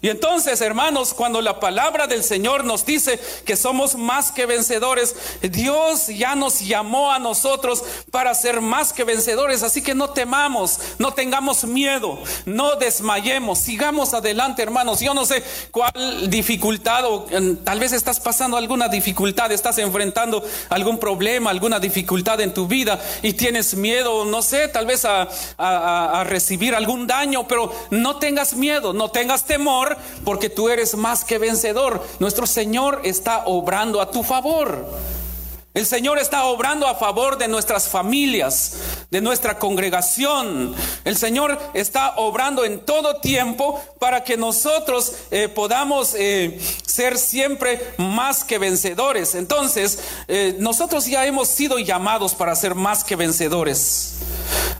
Y 0.00 0.08
entonces, 0.08 0.60
hermanos, 0.60 1.12
cuando 1.12 1.40
la 1.40 1.60
palabra 1.60 2.06
del 2.06 2.22
Señor 2.22 2.64
nos 2.64 2.86
dice 2.86 3.20
que 3.44 3.56
somos 3.56 3.96
más 3.96 4.30
que 4.30 4.46
vencedores, 4.46 5.14
Dios 5.42 6.08
ya 6.08 6.34
nos 6.34 6.60
llamó 6.60 7.10
a 7.10 7.18
nosotros 7.18 7.82
para 8.10 8.34
ser 8.34 8.60
más 8.60 8.92
que 8.92 9.04
vencedores. 9.04 9.62
Así 9.62 9.82
que 9.82 9.94
no 9.94 10.10
temamos, 10.10 10.78
no 10.98 11.12
tengamos 11.12 11.64
miedo, 11.64 12.18
no 12.46 12.76
desmayemos, 12.76 13.58
sigamos 13.58 14.14
adelante, 14.14 14.62
hermanos. 14.62 15.00
Yo 15.00 15.14
no 15.14 15.26
sé 15.26 15.42
cuál 15.70 16.30
dificultad 16.30 17.04
o 17.04 17.26
tal 17.64 17.80
vez 17.80 17.92
estás 17.92 18.20
pasando 18.20 18.56
alguna 18.56 18.88
dificultad, 18.88 19.50
estás 19.52 19.78
enfrentando 19.78 20.44
algún 20.68 20.98
problema, 20.98 21.50
alguna 21.50 21.80
dificultad 21.80 22.40
en 22.40 22.54
tu 22.54 22.66
vida 22.66 23.00
y 23.22 23.32
tienes 23.38 23.74
miedo, 23.74 24.26
no 24.26 24.42
sé, 24.42 24.68
tal 24.68 24.84
vez 24.84 25.06
a, 25.06 26.24
recibir 26.24 26.74
algún 26.74 27.06
daño, 27.06 27.48
pero 27.48 27.72
no 27.90 28.16
tengas 28.16 28.54
miedo, 28.54 28.92
no 28.92 29.10
tengas 29.10 29.44
temor 29.44 29.96
porque 30.24 30.50
tú 30.50 30.68
eres 30.68 30.94
más 30.94 31.24
que 31.24 31.38
vencedor. 31.38 32.04
Nuestro 32.18 32.46
Señor 32.46 33.00
está 33.04 33.44
obrando 33.46 34.02
a 34.02 34.10
tu 34.10 34.22
favor. 34.22 34.86
El 35.78 35.86
Señor 35.86 36.18
está 36.18 36.42
obrando 36.46 36.88
a 36.88 36.96
favor 36.96 37.38
de 37.38 37.46
nuestras 37.46 37.86
familias, 37.86 38.78
de 39.12 39.20
nuestra 39.20 39.60
congregación. 39.60 40.74
El 41.04 41.16
Señor 41.16 41.56
está 41.72 42.16
obrando 42.16 42.64
en 42.64 42.80
todo 42.80 43.20
tiempo 43.20 43.80
para 44.00 44.24
que 44.24 44.36
nosotros 44.36 45.12
eh, 45.30 45.46
podamos 45.46 46.16
eh, 46.16 46.58
ser 46.84 47.16
siempre 47.16 47.94
más 47.96 48.42
que 48.42 48.58
vencedores. 48.58 49.36
Entonces, 49.36 50.00
eh, 50.26 50.56
nosotros 50.58 51.06
ya 51.06 51.24
hemos 51.26 51.46
sido 51.46 51.78
llamados 51.78 52.34
para 52.34 52.56
ser 52.56 52.74
más 52.74 53.04
que 53.04 53.14
vencedores. 53.14 54.14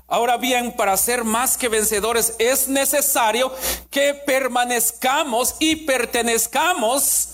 Ahora 0.08 0.36
bien, 0.36 0.72
para 0.72 0.96
ser 0.96 1.22
más 1.22 1.56
que 1.56 1.68
vencedores 1.68 2.34
es 2.40 2.66
necesario 2.66 3.54
que 3.88 4.14
permanezcamos 4.14 5.54
y 5.60 5.76
pertenezcamos 5.76 7.28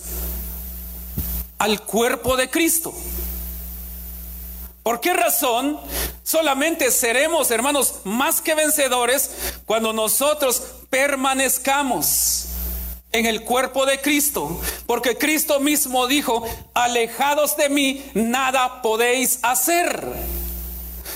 al 1.56 1.80
cuerpo 1.80 2.36
de 2.36 2.50
Cristo. 2.50 2.92
¿Por 4.84 5.00
qué 5.00 5.14
razón 5.14 5.80
solamente 6.22 6.90
seremos, 6.90 7.50
hermanos, 7.50 8.00
más 8.04 8.42
que 8.42 8.54
vencedores 8.54 9.30
cuando 9.64 9.94
nosotros 9.94 10.62
permanezcamos 10.90 12.48
en 13.10 13.24
el 13.24 13.44
cuerpo 13.44 13.86
de 13.86 14.02
Cristo? 14.02 14.60
Porque 14.86 15.16
Cristo 15.16 15.58
mismo 15.58 16.06
dijo, 16.06 16.46
alejados 16.74 17.56
de 17.56 17.70
mí, 17.70 18.04
nada 18.12 18.82
podéis 18.82 19.38
hacer. 19.40 20.06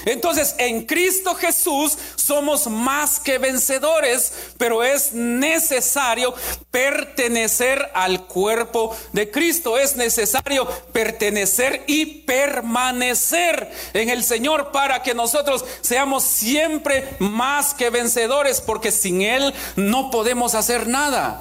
Entonces, 0.07 0.55
en 0.57 0.87
Cristo 0.87 1.35
Jesús 1.35 1.99
somos 2.29 2.67
más 2.67 3.19
que 3.19 3.39
vencedores, 3.39 4.33
pero 4.59 4.85
es 4.85 5.15
necesario 5.15 6.35
pertenecer 6.71 7.91
al 7.95 8.27
cuerpo 8.27 8.95
de 9.15 9.31
Cristo. 9.31 9.79
Es 9.79 9.97
necesario 9.97 10.69
pertenecer 10.93 11.85
y 11.87 12.05
permanecer 12.05 13.73
en 13.95 14.11
el 14.11 14.23
Señor 14.23 14.73
para 14.73 15.03
que 15.03 15.15
nosotros 15.15 15.65
seamos 15.81 16.23
siempre 16.23 17.17
más 17.19 17.73
que 17.73 17.89
vencedores, 17.89 18.61
porque 18.61 18.93
sin 18.93 19.23
Él 19.23 19.55
no 19.77 20.11
podemos 20.11 20.55
hacer 20.55 20.87
nada. 20.87 21.41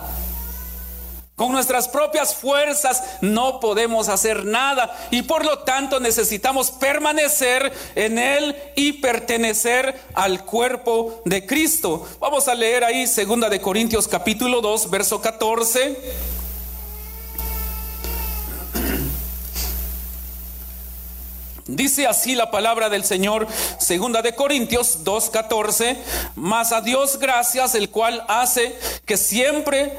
Con 1.37 1.51
nuestras 1.51 1.87
propias 1.87 2.33
fuerzas 2.33 3.03
no 3.21 3.59
podemos 3.59 4.09
hacer 4.09 4.43
nada 4.43 4.91
y 5.11 5.21
por 5.21 5.45
lo 5.45 5.59
tanto 5.59 5.99
necesitamos 5.99 6.71
permanecer 6.71 7.71
en 7.93 8.17
Él 8.17 8.55
y 8.75 8.93
pertenecer 8.93 10.01
al 10.15 10.45
cuerpo 10.45 11.21
de 11.25 11.45
Cristo. 11.45 12.07
Vamos 12.19 12.47
a 12.47 12.55
leer 12.55 12.83
ahí 12.83 13.05
segunda 13.05 13.49
de 13.49 13.61
Corintios 13.61 14.07
capítulo 14.07 14.61
2, 14.61 14.89
verso 14.89 15.21
14. 15.21 15.95
Dice 21.67 22.07
así 22.07 22.33
la 22.33 22.49
palabra 22.49 22.89
del 22.89 23.03
Señor, 23.03 23.45
segunda 23.77 24.23
de 24.23 24.33
Corintios 24.33 25.03
2:14, 25.03 25.97
más 26.35 26.71
a 26.71 26.81
Dios 26.81 27.19
gracias, 27.19 27.75
el 27.75 27.91
cual 27.91 28.25
hace 28.27 28.75
que 29.05 29.17
siempre 29.17 29.95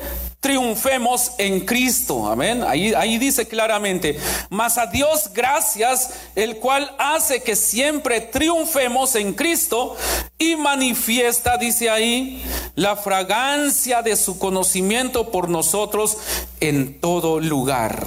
triunfemos 0.48 1.32
en 1.36 1.60
Cristo. 1.60 2.26
Amén. 2.26 2.64
Ahí, 2.66 3.18
dice 3.18 3.46
claramente, 3.46 4.18
mas 4.48 4.78
a 4.78 4.86
Dios 4.86 5.30
gracias, 5.34 6.14
el 6.34 6.56
cual 6.56 6.90
hace 6.98 7.42
que 7.42 7.54
siempre 7.54 8.22
triunfemos 8.22 9.14
en 9.16 9.34
Cristo 9.34 9.94
y 10.38 10.56
manifiesta, 10.56 11.58
dice 11.58 11.90
ahí, 11.90 12.42
la 12.76 12.96
fragancia 12.96 14.00
de 14.00 14.16
su 14.16 14.38
conocimiento 14.38 15.30
por 15.30 15.50
nosotros 15.50 16.16
en 16.60 16.98
todo 16.98 17.40
lugar. 17.40 18.06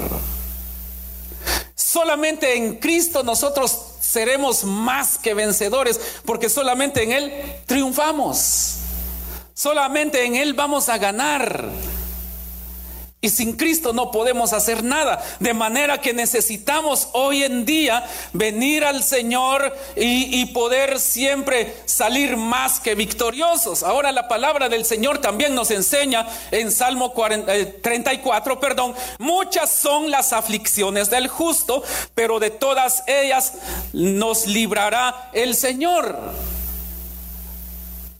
Solamente 1.76 2.58
en 2.58 2.78
Cristo 2.78 3.22
nosotros 3.22 3.80
seremos 4.00 4.64
más 4.64 5.20
que 5.20 5.36
vencedores, 5.36 6.00
porque 6.26 6.50
solamente 6.50 7.04
en 7.04 7.12
Él 7.12 7.34
triunfamos. 7.68 8.78
Solamente 9.54 10.26
en 10.26 10.38
Él 10.38 10.56
vamos 10.56 10.90
a 10.90 10.98
ganar. 10.98 11.70
Y 13.24 13.30
sin 13.30 13.54
Cristo 13.54 13.94
no 13.94 14.10
podemos 14.10 14.52
hacer 14.52 14.84
nada. 14.84 15.24
De 15.40 15.54
manera 15.54 16.02
que 16.02 16.12
necesitamos 16.12 17.10
hoy 17.14 17.44
en 17.44 17.66
día 17.66 18.04
venir 18.34 18.84
al 18.84 19.04
Señor 19.04 19.78
y, 19.96 20.44
poder 20.48 21.00
siempre 21.00 21.78
salir 21.86 22.36
más 22.36 22.80
que 22.80 22.96
victoriosos. 22.96 23.84
Ahora 23.84 24.12
la 24.12 24.28
palabra 24.28 24.70
del 24.70 24.86
Señor 24.86 25.20
también 25.20 25.54
nos 25.54 25.70
enseña 25.70 26.26
en 26.50 26.72
Salmo 26.72 27.14
34, 27.14 28.54
eh, 28.54 28.58
perdón, 28.60 28.96
muchas 29.20 29.70
son 29.70 30.10
las 30.10 30.34
aflicciones 30.34 31.12
del 31.12 31.28
justo, 31.28 31.84
pero 32.16 32.40
de 32.40 32.50
todas 32.50 33.04
ellas 33.06 33.54
nos 33.94 34.48
librará 34.48 35.30
el 35.34 35.56
Señor. 35.56 36.18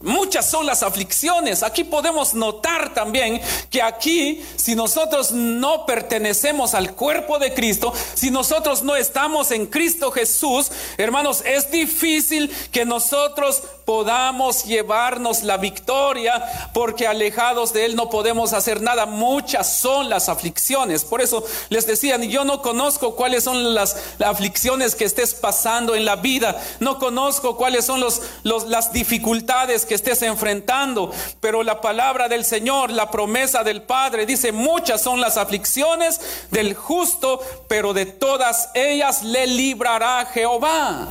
Muchas 0.02 0.50
son 0.50 0.66
las 0.66 0.82
aflicciones. 0.82 1.62
Aquí 1.62 1.84
podemos 1.84 2.34
notar 2.34 2.92
también 2.92 3.40
que 3.70 3.82
aquí, 3.82 4.44
si 4.56 4.74
nosotros 4.74 5.30
no 5.32 5.86
pertenecemos 5.86 6.74
al 6.74 6.94
cuerpo 6.94 7.38
de 7.38 7.54
Cristo, 7.54 7.92
si 8.14 8.30
nosotros 8.30 8.82
no 8.82 8.96
estamos 8.96 9.50
en 9.50 9.66
Cristo 9.66 10.10
Jesús, 10.10 10.70
hermanos, 10.96 11.42
es 11.44 11.70
difícil 11.70 12.54
que 12.70 12.84
nosotros 12.84 13.62
podamos 13.84 14.64
llevarnos 14.64 15.42
la 15.42 15.56
victoria, 15.56 16.70
porque 16.72 17.06
alejados 17.06 17.72
de 17.72 17.84
Él 17.84 17.96
no 17.96 18.10
podemos 18.10 18.52
hacer 18.52 18.80
nada. 18.80 19.06
Muchas 19.06 19.76
son 19.76 20.08
las 20.08 20.28
aflicciones. 20.28 21.04
Por 21.04 21.20
eso 21.20 21.44
les 21.68 21.86
decían, 21.86 22.22
yo 22.22 22.44
no 22.44 22.62
conozco 22.62 23.16
cuáles 23.16 23.44
son 23.44 23.74
las, 23.74 23.96
aflicciones 24.24 24.94
que 24.94 25.04
estés 25.04 25.34
pasando 25.34 25.94
en 25.94 26.04
la 26.04 26.16
vida, 26.16 26.62
no 26.80 26.98
conozco 26.98 27.56
cuáles 27.56 27.84
son 27.84 28.00
los, 28.00 28.22
las 28.44 28.92
dificultades 28.92 29.84
que 29.84 29.91
estés 29.92 30.22
enfrentando, 30.22 31.12
pero 31.40 31.62
la 31.62 31.80
palabra 31.80 32.28
del 32.28 32.44
Señor, 32.44 32.90
la 32.90 33.10
promesa 33.10 33.62
del 33.64 33.82
Padre, 33.82 34.26
dice, 34.26 34.52
muchas 34.52 35.02
son 35.02 35.20
las 35.20 35.36
aflicciones 35.36 36.20
del 36.50 36.74
justo, 36.74 37.40
pero 37.68 37.92
de 37.92 38.06
todas 38.06 38.70
ellas 38.74 39.22
le 39.22 39.46
librará 39.46 40.26
Jehová. 40.26 41.08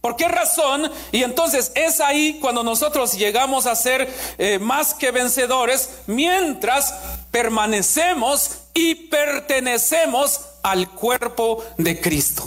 ¿Por 0.00 0.14
qué 0.16 0.28
razón? 0.28 0.90
Y 1.10 1.24
entonces 1.24 1.72
es 1.74 2.00
ahí 2.00 2.38
cuando 2.40 2.62
nosotros 2.62 3.14
llegamos 3.14 3.66
a 3.66 3.74
ser 3.74 4.08
eh, 4.38 4.58
más 4.58 4.94
que 4.94 5.10
vencedores 5.10 5.90
mientras 6.06 6.94
permanecemos 7.30 8.58
y 8.74 8.94
pertenecemos 8.94 10.40
al 10.62 10.88
cuerpo 10.90 11.64
de 11.76 12.00
Cristo. 12.00 12.44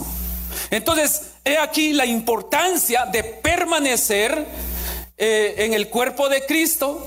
Entonces, 0.70 1.32
he 1.44 1.58
aquí 1.58 1.92
la 1.92 2.06
importancia 2.06 3.06
de 3.06 3.24
permanecer 3.24 4.46
eh, 5.24 5.66
en 5.66 5.76
el 5.76 5.88
cuerpo 5.88 6.30
de 6.30 6.44
Cristo. 6.48 7.06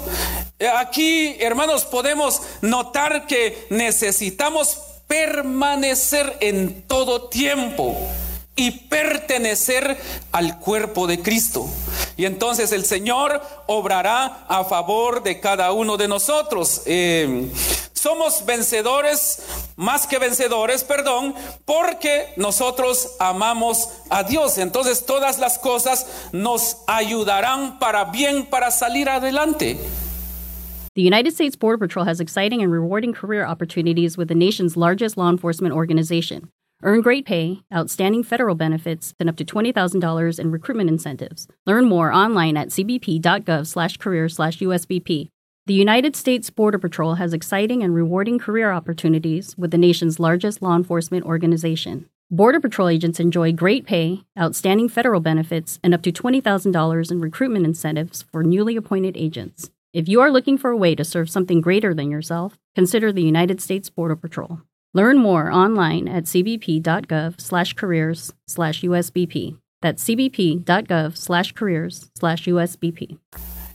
Eh, 0.61 0.69
aquí, 0.69 1.35
hermanos, 1.41 1.85
podemos 1.85 2.43
notar 2.61 3.27
que 3.27 3.67
necesitamos 3.71 4.79
permanecer 5.09 6.37
en 6.39 6.83
todo 6.83 7.29
tiempo 7.29 7.97
y 8.55 8.71
pertenecer 8.71 9.99
al 10.31 10.61
cuerpo 10.61 11.09
de 11.09 11.23
Cristo. 11.23 11.69
Y 12.17 12.27
entonces 12.27 12.71
el 12.71 12.85
Señor 12.85 13.43
obrará 13.67 14.47
a 14.47 14.63
favor 14.63 15.25
de 15.25 15.41
cada 15.41 15.73
uno 15.73 15.97
de 15.97 16.07
nosotros. 16.07 16.83
Eh, 16.87 17.51
somos 18.05 18.45
vencedores, 18.45 19.73
más 19.77 20.07
que 20.07 20.19
vencedores, 20.19 20.85
perdón, 20.85 21.35
porque 21.65 22.35
nosotros 22.37 23.17
amamos 23.19 23.89
a 24.11 24.23
Dios. 24.23 24.59
Entonces 24.59 25.07
todas 25.07 25.39
las 25.39 25.59
cosas 25.59 26.29
nos 26.33 26.83
ayudarán 26.87 27.79
para 27.79 28.05
bien, 28.05 28.45
para 28.51 28.71
salir 28.71 29.09
adelante. 29.09 29.79
The 30.95 31.01
United 31.03 31.33
States 31.33 31.57
Border 31.57 31.79
Patrol 31.79 32.05
has 32.05 32.21
exciting 32.21 32.61
and 32.63 32.71
rewarding 32.71 33.15
career 33.15 33.47
opportunities 33.47 34.19
with 34.19 34.29
the 34.29 34.35
nation's 34.35 34.77
largest 34.77 35.17
law 35.17 35.31
enforcement 35.31 35.75
organization. 35.75 36.51
Earn 36.83 37.01
great 37.01 37.25
pay, 37.25 37.63
outstanding 37.73 38.23
federal 38.23 38.55
benefits, 38.55 39.15
and 39.19 39.31
up 39.31 39.37
to 39.37 39.47
$20,000 39.47 40.39
in 40.39 40.51
recruitment 40.51 40.91
incentives. 40.91 41.49
Learn 41.65 41.87
more 41.87 42.13
online 42.13 42.59
at 42.59 42.69
cbp.gov/career/usbp. 42.69 45.31
The 45.67 45.73
United 45.73 46.15
States 46.15 46.51
Border 46.51 46.79
Patrol 46.79 47.15
has 47.15 47.33
exciting 47.33 47.83
and 47.83 47.95
rewarding 47.95 48.39
career 48.39 48.71
opportunities 48.71 49.57
with 49.57 49.71
the 49.71 49.79
nation's 49.79 50.21
largest 50.21 50.61
law 50.61 50.77
enforcement 50.77 51.25
organization. 51.25 52.07
Border 52.31 52.61
Patrol 52.61 52.91
agents 52.91 53.19
enjoy 53.19 53.51
great 53.55 53.87
pay, 53.87 54.25
outstanding 54.39 54.91
federal 54.91 55.21
benefits, 55.21 55.79
and 55.83 55.95
up 55.95 56.03
to 56.03 56.13
$20,000 56.13 57.11
in 57.11 57.19
recruitment 57.19 57.65
incentives 57.65 58.27
for 58.31 58.43
newly 58.43 58.77
appointed 58.77 59.17
agents. 59.17 59.71
If 59.95 60.07
you 60.07 60.21
are 60.21 60.31
looking 60.31 60.59
for 60.59 60.71
a 60.71 60.77
way 60.77 60.95
to 60.97 61.05
serve 61.05 61.31
something 61.31 61.63
greater 61.63 61.95
than 61.95 62.11
yourself, 62.11 62.59
consider 62.75 63.11
the 63.11 63.23
United 63.23 63.63
States 63.63 63.89
Border 63.89 64.17
Patrol. 64.17 64.61
Learn 64.93 65.17
more 65.17 65.51
online 65.51 66.09
at 66.09 66.25
cbp.gov 66.25 67.41
slash 67.41 67.73
careers 67.73 68.35
slash 68.47 68.83
USBP. 68.83 69.57
That's 69.81 70.05
cbp.gov 70.05 71.17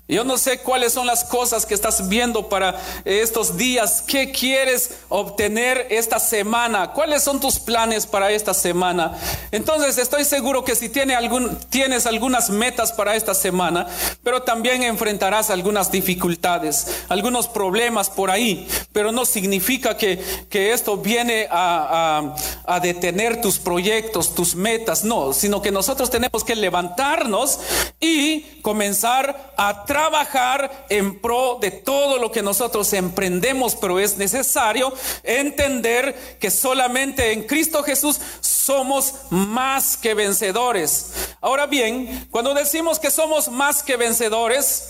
Yo 0.10 0.24
no 0.24 0.40
sé 0.40 0.58
cuáles 0.58 0.94
son 0.94 1.06
las 1.06 1.24
cosas 1.24 1.68
que 1.68 1.76
estás 1.76 2.10
viendo 2.10 2.50
para 2.50 2.82
estos 3.06 3.58
días. 3.58 4.04
¿Qué 4.08 4.32
quieres 4.32 4.96
obtener 5.08 5.86
esta 5.92 6.20
semana? 6.20 6.94
¿Cuáles 6.94 7.22
son 7.22 7.40
tus 7.40 7.60
planes 7.60 8.08
para 8.08 8.32
esta 8.32 8.56
semana? 8.56 9.16
Entonces 9.52 10.00
estoy 10.00 10.26
seguro 10.26 10.64
que 10.64 10.76
si 10.76 10.90
tienes 10.90 12.08
algunas 12.08 12.50
metas 12.50 12.92
para 12.92 13.16
esta 13.16 13.36
semana, 13.36 13.86
pero 14.24 14.42
también 14.42 14.82
enfrentarás 14.82 15.52
algunas 15.52 15.92
dificultades, 15.92 16.88
algunos 17.08 17.48
problemas 17.48 18.10
por 18.10 18.32
ahí. 18.32 18.68
Pero 18.92 19.12
no 19.12 19.26
significa 19.26 19.96
que, 19.96 20.20
que 20.50 20.74
esto 20.74 20.98
viene 20.98 21.48
a, 21.52 22.36
a, 22.70 22.80
detener 22.80 23.42
tus 23.42 23.60
proyectos, 23.60 24.36
tus 24.36 24.56
metas. 24.56 25.04
No, 25.04 25.34
sino 25.34 25.62
que 25.62 25.72
nosotros 25.72 26.10
tenemos 26.10 26.44
que 26.44 26.56
levantarnos 26.56 27.60
y 28.00 28.42
comenzar 28.62 29.54
a 29.58 29.86
trabajar 29.86 30.00
trabajar 30.00 30.88
en 30.90 31.20
pro 31.20 31.60
de 31.62 31.72
todo 31.72 32.18
lo 32.18 32.32
que 32.32 32.42
nosotros 32.42 32.94
emprendemos, 32.94 33.76
pero 33.76 34.00
es 34.00 34.18
necesario 34.18 34.92
entender 35.24 36.38
que 36.40 36.50
solamente 36.50 37.32
en 37.32 37.44
Cristo 37.44 37.84
Jesús 37.84 38.20
somos 38.42 39.14
más 39.30 39.98
que 39.98 40.14
vencedores. 40.14 41.12
Ahora 41.42 41.68
bien, 41.68 42.28
cuando 42.32 42.54
decimos 42.54 42.98
que 42.98 43.12
somos 43.12 43.50
más 43.50 43.84
que 43.84 43.98
vencedores, 43.98 44.90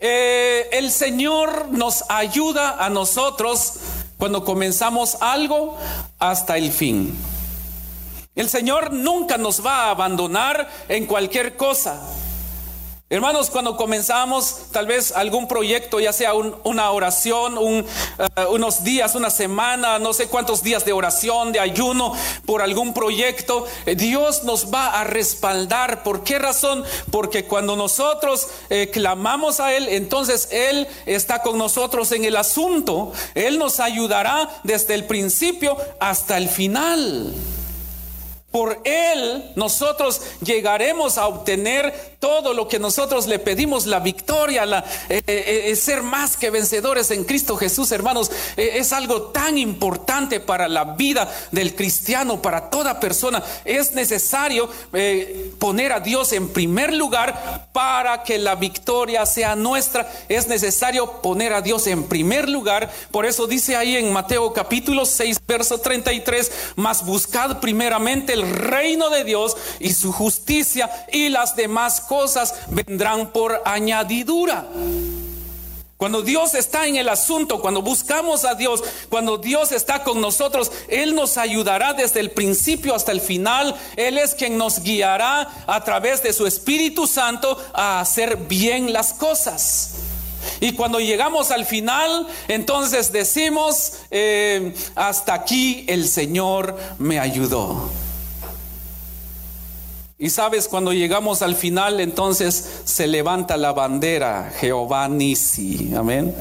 eh, 0.00 0.68
el 0.72 0.90
Señor 0.90 1.68
nos 1.70 2.04
ayuda 2.08 2.84
a 2.84 2.90
nosotros 2.90 3.74
cuando 4.20 4.44
comenzamos 4.44 5.16
algo 5.20 5.78
hasta 6.18 6.58
el 6.58 6.70
fin. 6.70 7.16
El 8.34 8.50
Señor 8.50 8.92
nunca 8.92 9.38
nos 9.38 9.64
va 9.64 9.86
a 9.86 9.90
abandonar 9.90 10.68
en 10.90 11.06
cualquier 11.06 11.56
cosa. 11.56 12.00
Hermanos, 13.12 13.50
cuando 13.50 13.76
comenzamos 13.76 14.66
tal 14.70 14.86
vez 14.86 15.10
algún 15.10 15.48
proyecto, 15.48 15.98
ya 15.98 16.12
sea 16.12 16.32
una 16.32 16.92
oración, 16.92 17.58
eh, 17.58 17.84
unos 18.52 18.84
días, 18.84 19.16
una 19.16 19.30
semana, 19.30 19.98
no 19.98 20.12
sé 20.12 20.28
cuántos 20.28 20.62
días 20.62 20.84
de 20.84 20.92
oración, 20.92 21.50
de 21.50 21.58
ayuno 21.58 22.14
por 22.46 22.62
algún 22.62 22.94
proyecto, 22.94 23.66
eh, 23.84 23.96
Dios 23.96 24.44
nos 24.44 24.72
va 24.72 25.00
a 25.00 25.02
respaldar. 25.02 26.04
¿Por 26.04 26.22
qué 26.22 26.38
razón? 26.38 26.84
Porque 27.10 27.46
cuando 27.46 27.74
nosotros 27.74 28.46
eh, 28.68 28.90
clamamos 28.92 29.58
a 29.58 29.74
Él, 29.74 29.88
entonces 29.88 30.46
Él 30.52 30.86
está 31.04 31.42
con 31.42 31.58
nosotros 31.58 32.12
en 32.12 32.24
el 32.24 32.36
asunto. 32.36 33.12
Él 33.34 33.58
nos 33.58 33.80
ayudará 33.80 34.48
desde 34.62 34.94
el 34.94 35.04
principio 35.06 35.76
hasta 35.98 36.36
el 36.36 36.48
final. 36.48 37.34
Por 38.50 38.80
Él 38.84 39.52
nosotros 39.54 40.20
llegaremos 40.42 41.18
a 41.18 41.28
obtener 41.28 42.10
todo 42.18 42.52
lo 42.52 42.68
que 42.68 42.78
nosotros 42.78 43.26
le 43.26 43.38
pedimos, 43.38 43.86
la 43.86 43.98
victoria, 43.98 44.84
eh, 45.08 45.22
eh, 45.26 45.62
eh, 45.66 45.76
ser 45.76 46.02
más 46.02 46.36
que 46.36 46.50
vencedores 46.50 47.10
en 47.10 47.24
Cristo 47.24 47.56
Jesús, 47.56 47.90
hermanos, 47.92 48.30
es 48.56 48.92
algo 48.92 49.22
tan 49.22 49.56
importante 49.56 50.38
para 50.38 50.68
la 50.68 50.84
vida 50.84 51.32
del 51.50 51.74
cristiano, 51.74 52.42
para 52.42 52.68
toda 52.68 53.00
persona. 53.00 53.42
Es 53.64 53.92
necesario 53.92 54.68
poner 55.58 55.92
a 55.92 56.00
Dios 56.00 56.32
en 56.32 56.48
primer 56.48 56.92
lugar 56.92 57.68
para 57.72 58.22
que 58.22 58.38
la 58.38 58.54
victoria 58.56 59.24
sea 59.24 59.56
nuestra. 59.56 60.10
Es 60.28 60.48
necesario 60.48 61.22
poner 61.22 61.52
a 61.54 61.62
Dios 61.62 61.86
en 61.86 62.04
primer 62.04 62.48
lugar. 62.48 62.90
Por 63.10 63.24
eso 63.24 63.46
dice 63.46 63.76
ahí 63.76 63.96
en 63.96 64.12
Mateo 64.12 64.52
capítulo 64.52 65.06
6, 65.06 65.40
verso 65.46 65.78
33, 65.78 66.52
más 66.76 67.04
buscad 67.06 67.60
primeramente 67.60 68.36
el 68.40 68.50
reino 68.50 69.10
de 69.10 69.24
Dios 69.24 69.56
y 69.78 69.92
su 69.92 70.12
justicia 70.12 71.06
y 71.12 71.28
las 71.28 71.56
demás 71.56 72.00
cosas 72.00 72.54
vendrán 72.68 73.32
por 73.32 73.62
añadidura. 73.64 74.66
Cuando 76.00 76.22
Dios 76.22 76.54
está 76.54 76.86
en 76.86 76.96
el 76.96 77.10
asunto, 77.10 77.60
cuando 77.60 77.82
buscamos 77.82 78.46
a 78.46 78.54
Dios, 78.54 78.82
cuando 79.10 79.36
Dios 79.36 79.70
está 79.70 80.02
con 80.02 80.18
nosotros, 80.18 80.72
Él 80.88 81.14
nos 81.14 81.36
ayudará 81.36 81.92
desde 81.92 82.20
el 82.20 82.30
principio 82.30 82.94
hasta 82.94 83.12
el 83.12 83.20
final. 83.20 83.76
Él 83.96 84.16
es 84.16 84.34
quien 84.34 84.56
nos 84.56 84.82
guiará 84.82 85.46
a 85.66 85.84
través 85.84 86.22
de 86.22 86.32
su 86.32 86.46
Espíritu 86.46 87.06
Santo 87.06 87.62
a 87.74 88.00
hacer 88.00 88.38
bien 88.38 88.94
las 88.94 89.12
cosas. 89.12 89.90
Y 90.60 90.72
cuando 90.72 91.00
llegamos 91.00 91.50
al 91.50 91.66
final, 91.66 92.26
entonces 92.48 93.12
decimos, 93.12 93.92
eh, 94.10 94.74
hasta 94.94 95.34
aquí 95.34 95.84
el 95.86 96.08
Señor 96.08 96.78
me 96.98 97.18
ayudó. 97.18 97.90
Y 100.22 100.28
sabes, 100.28 100.68
cuando 100.68 100.92
llegamos 100.92 101.40
al 101.40 101.56
final, 101.56 101.98
entonces 101.98 102.82
se 102.84 103.06
levanta 103.06 103.56
la 103.56 103.72
bandera, 103.72 104.52
Jehová 104.60 105.08
Nisi, 105.08 105.94
amén. 105.96 106.34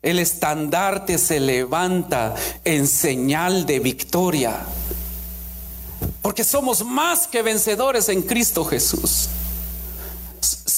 El 0.00 0.18
estandarte 0.18 1.18
se 1.18 1.38
levanta 1.38 2.34
en 2.64 2.86
señal 2.86 3.66
de 3.66 3.78
victoria. 3.78 4.60
Porque 6.22 6.44
somos 6.44 6.82
más 6.82 7.26
que 7.26 7.42
vencedores 7.42 8.08
en 8.08 8.22
Cristo 8.22 8.64
Jesús. 8.64 9.28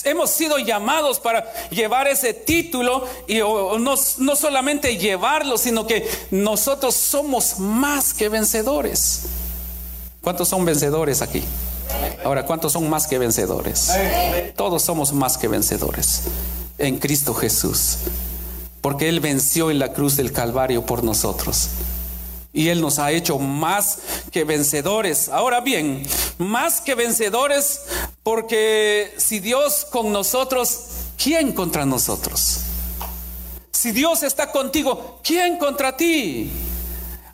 Hemos 0.02 0.30
sido 0.30 0.58
llamados 0.58 1.20
para 1.20 1.48
llevar 1.70 2.08
ese 2.08 2.34
título 2.34 3.06
y 3.28 3.38
no, 3.38 3.78
no 3.78 4.36
solamente 4.36 4.96
llevarlo, 4.96 5.56
sino 5.58 5.86
que 5.86 6.08
nosotros 6.32 6.96
somos 6.96 7.60
más 7.60 8.12
que 8.12 8.28
vencedores. 8.28 9.26
¿Cuántos 10.20 10.48
son 10.48 10.64
vencedores 10.64 11.22
aquí? 11.22 11.44
Ahora, 12.24 12.46
¿cuántos 12.46 12.72
son 12.72 12.88
más 12.88 13.06
que 13.06 13.18
vencedores? 13.18 13.90
Todos 14.56 14.82
somos 14.82 15.12
más 15.12 15.36
que 15.38 15.48
vencedores 15.48 16.22
en 16.78 16.98
Cristo 16.98 17.34
Jesús 17.34 17.98
porque 18.84 19.08
Él 19.08 19.20
venció 19.20 19.70
en 19.70 19.78
la 19.78 19.94
cruz 19.94 20.14
del 20.16 20.30
Calvario 20.30 20.84
por 20.84 21.04
nosotros. 21.04 21.68
Y 22.52 22.68
Él 22.68 22.82
nos 22.82 22.98
ha 22.98 23.12
hecho 23.12 23.38
más 23.38 24.00
que 24.30 24.44
vencedores. 24.44 25.30
Ahora 25.30 25.62
bien, 25.62 26.02
más 26.36 26.82
que 26.82 26.94
vencedores 26.94 27.80
porque 28.22 29.14
si 29.16 29.40
Dios 29.40 29.86
con 29.90 30.12
nosotros, 30.12 30.80
¿quién 31.16 31.52
contra 31.52 31.86
nosotros? 31.86 32.58
Si 33.72 33.90
Dios 33.90 34.22
está 34.22 34.52
contigo, 34.52 35.18
¿quién 35.24 35.56
contra 35.56 35.96
ti? 35.96 36.50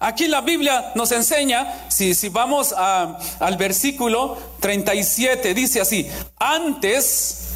Aquí 0.02 0.28
la 0.28 0.40
Biblia 0.40 0.92
nos 0.94 1.12
enseña, 1.12 1.86
si, 1.88 2.14
si 2.14 2.30
vamos 2.30 2.72
al 2.72 3.56
versículo 3.58 4.36
37, 4.60 5.52
dice 5.52 5.82
así, 5.82 6.08
antes 6.38 7.48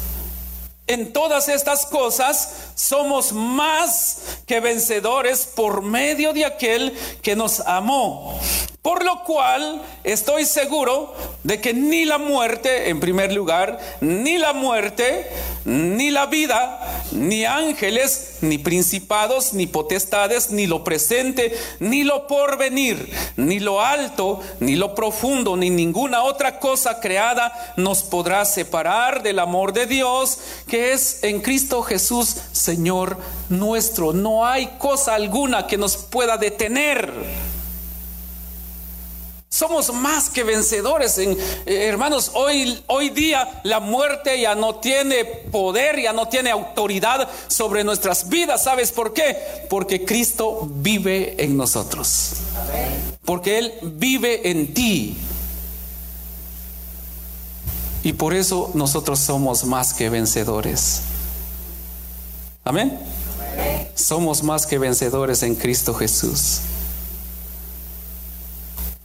en 0.85 1.11
todas 1.11 1.49
estas 1.49 1.87
cosas 1.87 2.71
somos 2.75 3.33
más 3.33 4.41
que 4.45 4.59
vencedores 4.59 5.47
por 5.55 5.81
medio 5.81 6.33
de 6.33 6.45
aquel 6.45 6.95
que 7.23 7.35
nos 7.35 7.61
amó. 7.61 8.39
Por 8.85 9.03
lo 9.03 9.23
cual 9.23 9.81
estoy 10.03 10.45
seguro 10.45 11.15
de 11.41 11.59
que 11.59 11.73
ni 11.73 12.05
la 12.05 12.19
muerte, 12.19 12.89
en 12.89 12.99
primer 12.99 13.33
lugar, 13.33 13.79
ni 13.99 14.37
la 14.37 14.53
muerte, 14.53 15.25
ni 15.65 16.11
la 16.11 16.27
vida, 16.27 17.01
ni 17.11 17.45
ángeles, 17.45 18.37
ni 18.41 18.59
principados, 18.59 19.53
ni 19.53 19.65
potestades, 19.65 20.51
ni 20.51 20.67
lo 20.67 20.83
presente, 20.83 21.57
ni 21.79 22.03
lo 22.03 22.27
porvenir, 22.27 23.11
ni 23.37 23.59
lo 23.59 23.81
alto, 23.81 24.41
ni 24.59 24.75
lo 24.75 24.93
profundo, 24.93 25.57
ni 25.57 25.71
ninguna 25.71 26.21
otra 26.21 26.59
cosa 26.59 26.99
creada 26.99 27.73
nos 27.77 28.03
podrá 28.03 28.45
separar 28.45 29.23
del 29.23 29.39
amor 29.39 29.73
de 29.73 29.87
Dios 29.87 30.37
que 30.67 30.93
es 30.93 31.23
en 31.23 31.41
Cristo 31.41 31.81
Jesús, 31.81 32.35
Señor 32.51 33.17
nuestro. 33.49 34.13
No 34.13 34.45
hay 34.45 34.67
cosa 34.77 35.15
alguna 35.15 35.65
que 35.65 35.79
nos 35.79 35.97
pueda 35.97 36.37
detener 36.37 37.11
somos 39.55 39.93
más 39.93 40.29
que 40.29 40.43
vencedores. 40.43 41.17
En, 41.17 41.31
eh, 41.31 41.85
hermanos, 41.85 42.31
hoy, 42.33 42.83
hoy 42.87 43.09
día 43.09 43.61
la 43.63 43.79
muerte 43.79 44.41
ya 44.41 44.53
no 44.53 44.75
tiene 44.75 45.23
poder, 45.23 46.01
ya 46.01 46.11
no 46.11 46.27
tiene 46.27 46.51
autoridad 46.51 47.29
sobre 47.47 47.85
nuestras 47.85 48.27
vidas. 48.27 48.65
¿Sabes 48.65 48.91
por 48.91 49.13
qué? 49.13 49.37
Porque 49.69 50.03
Cristo 50.03 50.67
vive 50.69 51.41
en 51.41 51.55
nosotros. 51.55 52.33
Porque 53.23 53.57
Él 53.57 53.73
vive 53.81 54.49
en 54.49 54.73
ti. 54.73 55.15
Y 58.03 58.11
por 58.11 58.33
eso 58.33 58.71
nosotros 58.73 59.19
somos 59.19 59.63
más 59.63 59.93
que 59.93 60.09
vencedores. 60.09 60.99
Amén. 62.65 62.99
Somos 63.95 64.43
más 64.43 64.65
que 64.65 64.77
vencedores 64.79 65.43
en 65.43 65.55
Cristo 65.55 65.93
Jesús. 65.93 66.59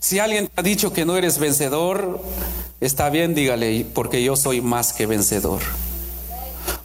Si 0.00 0.18
alguien 0.18 0.48
te 0.48 0.60
ha 0.60 0.62
dicho 0.62 0.94
que 0.94 1.04
no 1.04 1.18
eres 1.18 1.38
vencedor, 1.38 2.22
está 2.80 3.10
bien, 3.10 3.34
dígale, 3.34 3.86
porque 3.94 4.24
yo 4.24 4.34
soy 4.34 4.62
más 4.62 4.94
que 4.94 5.04
vencedor. 5.04 5.60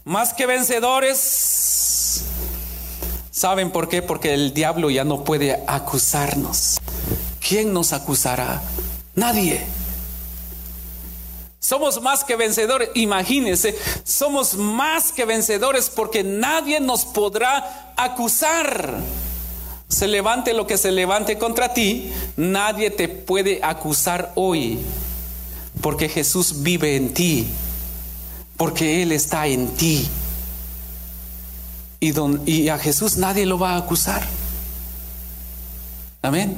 Más 0.04 0.34
que 0.34 0.46
vencedores. 0.46 2.26
¿Saben 3.32 3.72
por 3.72 3.88
qué? 3.88 4.02
Porque 4.02 4.34
el 4.34 4.54
diablo 4.54 4.90
ya 4.90 5.06
no 5.06 5.24
puede 5.24 5.64
acusarnos. 5.66 6.78
¿Quién 7.40 7.74
nos 7.74 7.94
acusará? 7.94 8.62
Nadie. 9.16 9.66
Somos 11.58 12.02
más 12.02 12.26
que 12.26 12.36
vencedores. 12.36 12.90
Imagínense, 12.96 13.78
somos 14.04 14.56
más 14.56 15.14
que 15.14 15.24
vencedores 15.24 15.90
porque 15.90 16.22
nadie 16.22 16.82
nos 16.82 17.06
podrá 17.06 17.94
acusar 17.96 19.00
se 19.88 20.08
levante 20.08 20.54
lo 20.54 20.68
que 20.68 20.78
se 20.78 20.92
levante 20.92 21.38
contra 21.38 21.74
ti, 21.74 22.12
nadie 22.38 22.90
te 22.90 23.08
puede 23.08 23.60
acusar 23.64 24.32
hoy, 24.36 24.80
porque 25.82 26.10
Jesús 26.10 26.64
vive 26.64 26.96
en 26.96 27.14
ti, 27.14 27.48
porque 28.58 29.04
Él 29.04 29.12
está 29.12 29.48
en 29.48 29.70
ti. 29.70 30.08
Y, 32.00 32.14
y 32.52 32.70
a 32.70 32.78
Jesús 32.78 33.18
nadie 33.18 33.46
lo 33.46 33.58
va 33.58 33.74
a 33.74 33.78
acusar. 33.78 34.24
Amén. 36.22 36.58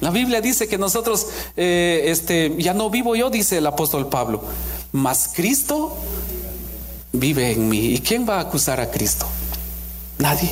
La 0.00 0.10
Biblia 0.10 0.40
dice 0.40 0.68
que 0.68 0.78
nosotros, 0.78 1.26
eh, 1.56 2.02
este, 2.06 2.54
ya 2.58 2.74
no 2.74 2.90
vivo 2.90 3.14
yo, 3.14 3.30
dice 3.30 3.58
el 3.58 3.66
apóstol 3.66 4.08
Pablo, 4.08 4.42
mas 4.92 5.30
Cristo 5.34 5.96
vive 7.12 7.52
en 7.52 7.68
mí. 7.68 7.94
¿Y 7.94 8.00
quién 8.00 8.28
va 8.28 8.38
a 8.38 8.40
acusar 8.40 8.80
a 8.80 8.90
Cristo? 8.90 9.26
Nadie. 10.18 10.50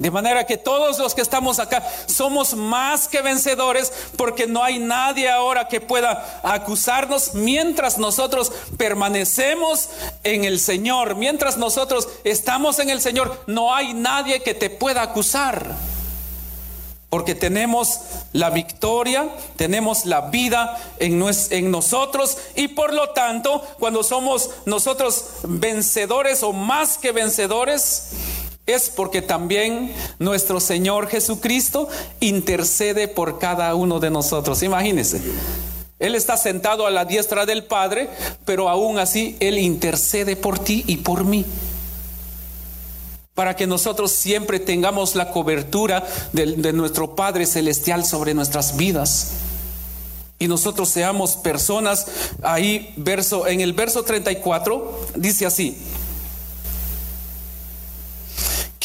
De 0.00 0.10
manera 0.10 0.46
que 0.46 0.56
todos 0.56 0.98
los 0.98 1.14
que 1.14 1.20
estamos 1.20 1.58
acá 1.58 1.86
somos 2.06 2.54
más 2.54 3.06
que 3.06 3.20
vencedores 3.20 3.92
porque 4.16 4.46
no 4.46 4.64
hay 4.64 4.78
nadie 4.78 5.28
ahora 5.28 5.68
que 5.68 5.82
pueda 5.82 6.40
acusarnos 6.42 7.34
mientras 7.34 7.98
nosotros 7.98 8.50
permanecemos 8.78 9.90
en 10.24 10.44
el 10.44 10.58
Señor, 10.58 11.16
mientras 11.16 11.58
nosotros 11.58 12.08
estamos 12.24 12.78
en 12.78 12.88
el 12.88 13.02
Señor, 13.02 13.44
no 13.46 13.74
hay 13.74 13.92
nadie 13.92 14.42
que 14.42 14.54
te 14.54 14.70
pueda 14.70 15.02
acusar. 15.02 15.76
Porque 17.10 17.34
tenemos 17.34 18.00
la 18.32 18.48
victoria, 18.48 19.28
tenemos 19.56 20.06
la 20.06 20.30
vida 20.30 20.78
en, 20.98 21.22
en, 21.50 21.70
nosotros 21.70 22.38
y 22.54 22.68
por 22.68 22.94
lo 22.94 23.10
tanto, 23.10 23.62
cuando 23.78 24.02
somos 24.02 24.48
nosotros 24.64 25.26
vencedores 25.42 26.42
o 26.42 26.54
más 26.54 26.96
que 26.96 27.12
vencedores, 27.12 28.12
es 28.70 28.90
porque 28.90 29.22
también 29.22 29.92
nuestro 30.18 30.60
Señor 30.60 31.08
Jesucristo 31.08 31.88
intercede 32.20 33.08
por 33.08 33.38
cada 33.38 33.74
uno 33.74 34.00
de 34.00 34.10
nosotros. 34.10 34.62
Imagínense. 34.62 35.20
Él 35.98 36.14
está 36.14 36.36
sentado 36.36 36.86
a 36.86 36.90
la 36.90 37.04
diestra 37.04 37.44
del 37.44 37.64
Padre, 37.64 38.08
pero 38.44 38.68
aún 38.68 38.98
así 38.98 39.36
Él 39.38 39.58
intercede 39.58 40.34
por 40.34 40.58
ti 40.58 40.82
y 40.86 40.96
por 40.98 41.24
mí. 41.24 41.44
Para 43.34 43.54
que 43.54 43.66
nosotros 43.66 44.10
siempre 44.10 44.60
tengamos 44.60 45.14
la 45.14 45.30
cobertura 45.30 46.06
de, 46.32 46.46
de 46.56 46.72
nuestro 46.72 47.14
Padre 47.14 47.46
Celestial 47.46 48.04
sobre 48.04 48.34
nuestras 48.34 48.76
vidas 48.76 49.32
y 50.40 50.48
nosotros 50.48 50.88
seamos 50.88 51.36
personas 51.36 52.06
ahí 52.42 52.94
verso 52.96 53.46
en 53.46 53.60
el 53.60 53.74
verso 53.74 54.02
34 54.02 55.08
dice 55.14 55.44
así 55.44 55.76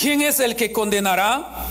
¿quién 0.06 0.22
es 0.22 0.40
el 0.40 0.56
que 0.56 0.72
condenará? 0.72 1.66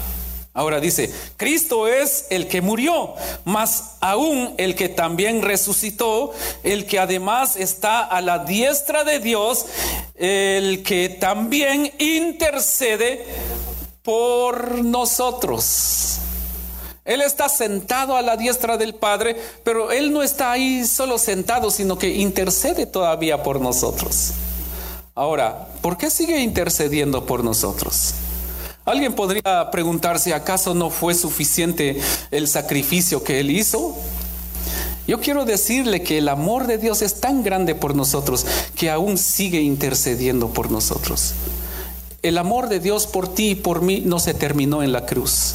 Ahora 0.55 0.81
dice, 0.81 1.09
Cristo 1.37 1.87
es 1.87 2.27
el 2.31 2.49
que 2.49 2.63
murió, 2.63 3.15
mas 3.45 3.93
aún 4.01 4.55
el 4.57 4.75
que 4.75 4.89
también 4.89 5.41
resucitó, 5.41 6.33
el 6.65 6.85
que 6.85 6.99
además 6.99 7.55
está 7.55 8.01
a 8.01 8.21
la 8.21 8.41
diestra 8.41 9.05
de 9.05 9.21
Dios, 9.21 9.67
el 10.17 10.83
que 10.83 11.11
también 11.11 11.93
intercede 12.01 13.25
por 14.03 14.83
nosotros. 14.85 16.17
Él 17.05 17.21
está 17.21 17.49
sentado 17.49 18.17
a 18.17 18.23
la 18.23 18.37
diestra 18.37 18.77
del 18.77 18.97
Padre, 18.97 19.37
pero 19.63 19.93
Él 19.93 20.13
no 20.13 20.25
está 20.25 20.51
ahí 20.51 20.85
solo 20.85 21.19
sentado, 21.19 21.71
sino 21.71 21.97
que 21.99 22.09
intercede 22.09 22.87
todavía 22.87 23.45
por 23.45 23.61
nosotros. 23.61 24.33
Ahora, 25.15 25.69
¿por 25.81 25.97
qué 25.97 26.11
sigue 26.11 26.41
intercediendo 26.41 27.27
por 27.27 27.45
nosotros? 27.45 28.15
Alguien 28.85 29.15
podría 29.15 29.71
preguntarse, 29.71 30.35
¿acaso 30.35 30.75
no 30.75 30.91
fue 30.91 31.15
suficiente 31.15 31.99
el 32.31 32.47
sacrificio 32.47 33.25
que 33.25 33.41
él 33.41 33.51
hizo? 33.51 33.97
Yo 35.07 35.21
quiero 35.21 35.47
decirle 35.47 36.03
que 36.03 36.19
el 36.19 36.29
amor 36.29 36.67
de 36.67 36.77
Dios 36.77 37.01
es 37.01 37.21
tan 37.21 37.43
grande 37.43 37.75
por 37.75 37.95
nosotros 37.95 38.45
que 38.75 38.91
aún 38.91 39.17
sigue 39.17 39.63
intercediendo 39.63 40.49
por 40.49 40.71
nosotros. 40.71 41.33
El 42.23 42.37
amor 42.37 42.69
de 42.69 42.79
Dios 42.79 43.07
por 43.07 43.35
ti 43.35 43.51
y 43.51 43.55
por 43.55 43.81
mí 43.81 44.03
no 44.05 44.19
se 44.19 44.35
terminó 44.35 44.83
en 44.83 44.93
la 44.93 45.07
cruz. 45.07 45.55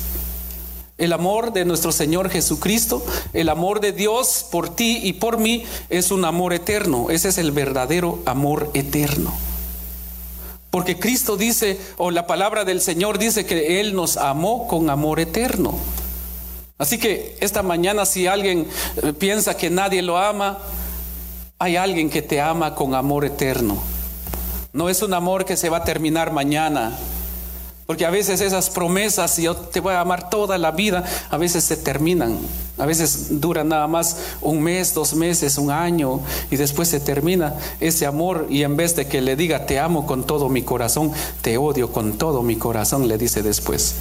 El 0.97 1.13
amor 1.13 1.53
de 1.53 1.65
nuestro 1.65 1.91
Señor 1.91 2.29
Jesucristo, 2.29 3.03
el 3.33 3.49
amor 3.49 3.79
de 3.79 3.91
Dios 3.91 4.45
por 4.51 4.75
ti 4.75 4.99
y 5.03 5.13
por 5.13 5.37
mí 5.37 5.63
es 5.89 6.11
un 6.11 6.25
amor 6.25 6.53
eterno. 6.53 7.09
Ese 7.11 7.29
es 7.29 7.37
el 7.37 7.51
verdadero 7.51 8.19
amor 8.25 8.71
eterno. 8.73 9.33
Porque 10.69 10.99
Cristo 10.99 11.35
dice, 11.35 11.79
o 11.97 12.11
la 12.11 12.27
palabra 12.27 12.63
del 12.63 12.81
Señor 12.81 13.17
dice 13.17 13.45
que 13.45 13.79
Él 13.79 13.95
nos 13.95 14.17
amó 14.17 14.67
con 14.67 14.89
amor 14.89 15.19
eterno. 15.19 15.77
Así 16.77 16.97
que 16.97 17.35
esta 17.41 17.63
mañana 17.63 18.05
si 18.05 18.27
alguien 18.27 18.67
eh, 19.01 19.13
piensa 19.13 19.57
que 19.57 19.69
nadie 19.69 20.01
lo 20.01 20.17
ama, 20.17 20.59
hay 21.57 21.75
alguien 21.75 22.09
que 22.09 22.21
te 22.21 22.39
ama 22.39 22.75
con 22.75 22.95
amor 22.95 23.25
eterno. 23.25 23.77
No 24.71 24.87
es 24.89 25.01
un 25.01 25.13
amor 25.13 25.43
que 25.43 25.57
se 25.57 25.69
va 25.69 25.77
a 25.77 25.83
terminar 25.83 26.31
mañana. 26.31 26.97
Porque 27.85 28.05
a 28.05 28.11
veces 28.11 28.39
esas 28.39 28.69
promesas, 28.69 29.35
yo 29.37 29.55
te 29.55 29.79
voy 29.79 29.95
a 29.95 30.01
amar 30.01 30.29
toda 30.29 30.59
la 30.59 30.71
vida, 30.71 31.03
a 31.31 31.37
veces 31.37 31.63
se 31.63 31.75
terminan. 31.75 32.37
A 32.79 32.85
veces 32.85 33.41
duran 33.41 33.67
nada 33.69 33.87
más 33.87 34.17
un 34.41 34.61
mes, 34.61 34.93
dos 34.93 35.13
meses, 35.13 35.57
un 35.57 35.69
año, 35.69 36.21
y 36.49 36.55
después 36.55 36.87
se 36.87 36.99
termina 36.99 37.55
ese 37.79 38.05
amor. 38.05 38.47
Y 38.49 38.63
en 38.63 38.77
vez 38.77 38.95
de 38.95 39.05
que 39.05 39.21
le 39.21 39.35
diga 39.35 39.65
te 39.65 39.79
amo 39.79 40.07
con 40.07 40.23
todo 40.23 40.49
mi 40.49 40.63
corazón, 40.63 41.11
te 41.41 41.57
odio 41.57 41.91
con 41.91 42.17
todo 42.17 42.41
mi 42.41 42.55
corazón, 42.55 43.07
le 43.07 43.17
dice 43.17 43.43
después. 43.43 43.95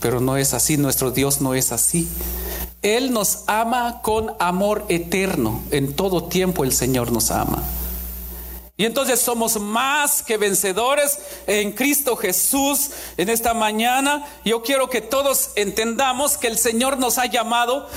Pero 0.00 0.20
no 0.20 0.36
es 0.36 0.54
así, 0.54 0.76
nuestro 0.76 1.10
Dios 1.10 1.40
no 1.40 1.54
es 1.54 1.72
así. 1.72 2.08
Él 2.82 3.12
nos 3.12 3.40
ama 3.48 4.00
con 4.02 4.32
amor 4.38 4.84
eterno. 4.88 5.62
En 5.70 5.94
todo 5.94 6.24
tiempo 6.24 6.64
el 6.64 6.72
Señor 6.72 7.12
nos 7.12 7.30
ama. 7.30 7.62
Y 8.78 8.84
entonces 8.84 9.20
somos 9.20 9.60
más 9.60 10.22
que 10.22 10.36
vencedores 10.36 11.18
en 11.48 11.72
Cristo 11.72 12.14
Jesús 12.14 12.90
en 13.16 13.28
esta 13.28 13.52
mañana. 13.52 14.24
Yo 14.44 14.62
quiero 14.62 14.88
que 14.88 15.00
todos 15.00 15.50
entendamos 15.56 16.36
que 16.36 16.46
el 16.46 16.56
Señor 16.56 16.96
nos 16.96 17.18
ha 17.18 17.26
llamado 17.26 17.88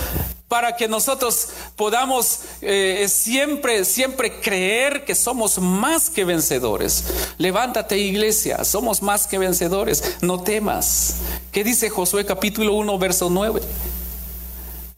para 0.48 0.76
que 0.76 0.88
nosotros 0.88 1.50
podamos 1.76 2.40
eh, 2.62 3.06
siempre, 3.10 3.86
siempre 3.86 4.42
creer 4.42 5.06
que 5.06 5.14
somos 5.14 5.60
más 5.60 6.10
que 6.10 6.26
vencedores. 6.26 7.06
Levántate 7.38 8.00
iglesia, 8.00 8.64
somos 8.64 9.04
más 9.04 9.28
que 9.28 9.38
vencedores, 9.38 10.18
no 10.22 10.42
temas. 10.42 11.18
¿Qué 11.52 11.64
dice 11.64 11.92
Josué 11.92 12.26
capítulo 12.26 12.74
1, 12.74 12.98
verso 12.98 13.30
9? 13.30 13.62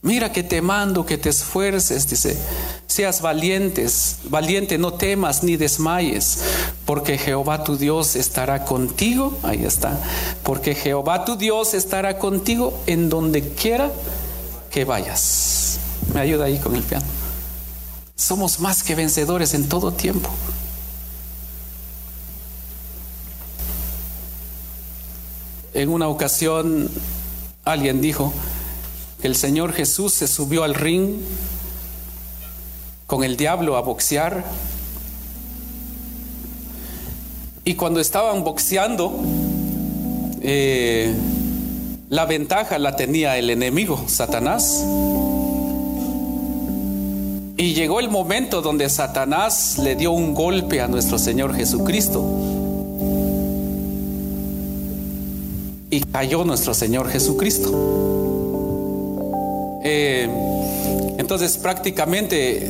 Mira 0.04 0.34
que 0.34 0.44
te 0.44 0.62
mando 0.62 1.06
que 1.06 1.18
te 1.18 1.30
esfuerces, 1.30 2.10
dice, 2.10 2.38
seas 2.88 3.22
valientes, 3.22 4.18
valiente, 4.26 4.78
no 4.78 4.92
temas 4.96 5.44
ni 5.44 5.56
desmayes, 5.56 6.40
porque 6.84 7.18
Jehová 7.18 7.64
tu 7.64 7.78
Dios 7.78 8.18
estará 8.18 8.66
contigo, 8.66 9.40
ahí 9.44 9.64
está, 9.64 9.98
porque 10.44 10.76
Jehová 10.76 11.24
tu 11.24 11.38
Dios 11.38 11.74
estará 11.74 12.20
contigo 12.20 12.78
en 12.86 13.08
donde 13.08 13.48
quiera 13.54 13.94
que 14.70 14.84
vayas. 14.84 15.80
Me 16.14 16.20
ayuda 16.20 16.46
ahí 16.46 16.60
con 16.60 16.76
el 16.76 16.84
piano. 16.84 17.06
Somos 18.18 18.60
más 18.60 18.84
que 18.84 18.96
vencedores 18.96 19.54
en 19.54 19.70
todo 19.70 19.94
tiempo. 19.94 20.30
En 25.74 25.88
una 25.88 26.10
ocasión 26.10 26.90
alguien 27.64 28.02
dijo 28.02 28.34
el 29.24 29.36
Señor 29.36 29.72
Jesús 29.72 30.14
se 30.14 30.28
subió 30.28 30.64
al 30.64 30.76
ring 30.76 31.16
con 33.08 33.24
el 33.24 33.38
diablo 33.38 33.78
a 33.78 33.82
boxear. 33.82 34.44
Y 37.64 37.76
cuando 37.76 38.02
estaban 38.02 38.44
boxeando, 38.44 39.18
eh, 40.42 41.14
la 42.10 42.26
ventaja 42.26 42.78
la 42.80 42.98
tenía 42.98 43.38
el 43.38 43.50
enemigo, 43.50 44.04
Satanás. 44.08 44.84
Y 47.56 47.74
llegó 47.76 48.02
el 48.02 48.10
momento 48.10 48.62
donde 48.62 48.90
Satanás 48.90 49.78
le 49.78 49.96
dio 49.96 50.12
un 50.12 50.34
golpe 50.34 50.82
a 50.82 50.88
nuestro 50.88 51.18
Señor 51.18 51.56
Jesucristo. 51.56 52.22
Y 55.90 56.02
cayó 56.02 56.44
nuestro 56.44 56.74
Señor 56.74 57.10
Jesucristo. 57.10 58.33
Eh, 59.84 60.30
entonces 61.18 61.58
prácticamente 61.58 62.68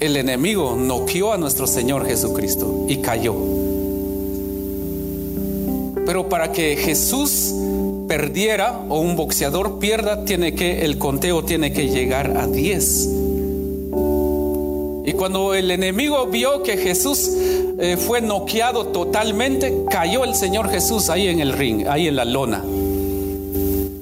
el 0.00 0.16
enemigo 0.16 0.76
noqueó 0.76 1.32
a 1.32 1.38
nuestro 1.38 1.66
Señor 1.66 2.06
Jesucristo 2.06 2.86
y 2.88 2.98
cayó. 2.98 3.34
Pero 6.04 6.28
para 6.28 6.52
que 6.52 6.76
Jesús 6.76 7.54
perdiera 8.08 8.80
o 8.88 9.00
un 9.00 9.16
boxeador 9.16 9.78
pierda, 9.78 10.24
tiene 10.24 10.54
que 10.54 10.84
el 10.84 10.98
conteo 10.98 11.44
tiene 11.44 11.72
que 11.72 11.88
llegar 11.88 12.36
a 12.36 12.46
10. 12.46 13.08
Y 15.04 15.12
cuando 15.14 15.54
el 15.54 15.70
enemigo 15.70 16.26
vio 16.26 16.62
que 16.62 16.76
Jesús 16.76 17.30
eh, 17.78 17.96
fue 17.96 18.20
noqueado 18.20 18.86
totalmente, 18.88 19.84
cayó 19.88 20.24
el 20.24 20.34
Señor 20.34 20.68
Jesús 20.70 21.08
ahí 21.10 21.28
en 21.28 21.40
el 21.40 21.52
ring, 21.52 21.86
ahí 21.88 22.08
en 22.08 22.16
la 22.16 22.24
lona. 22.24 22.62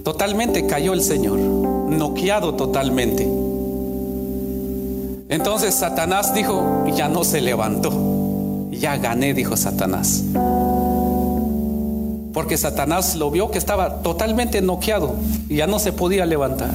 Totalmente 0.03 0.67
cayó 0.67 0.93
el 0.93 1.03
Señor, 1.03 1.39
noqueado 1.91 2.55
totalmente. 2.55 3.29
Entonces 5.29 5.75
Satanás 5.75 6.35
dijo, 6.35 6.85
ya 6.97 7.09
no 7.09 7.23
se 7.25 7.41
levantó. 7.41 7.93
Ya 8.73 8.97
gané, 8.97 9.35
dijo 9.35 9.57
Satanás. 9.57 10.25
Porque 12.33 12.57
Satanás 12.57 13.17
lo 13.17 13.31
vio 13.31 13.51
que 13.51 13.59
estaba 13.59 14.03
totalmente 14.03 14.61
noqueado 14.61 15.15
y 15.49 15.57
ya 15.57 15.67
no 15.67 15.79
se 15.79 15.93
podía 15.93 16.27
levantar. 16.27 16.75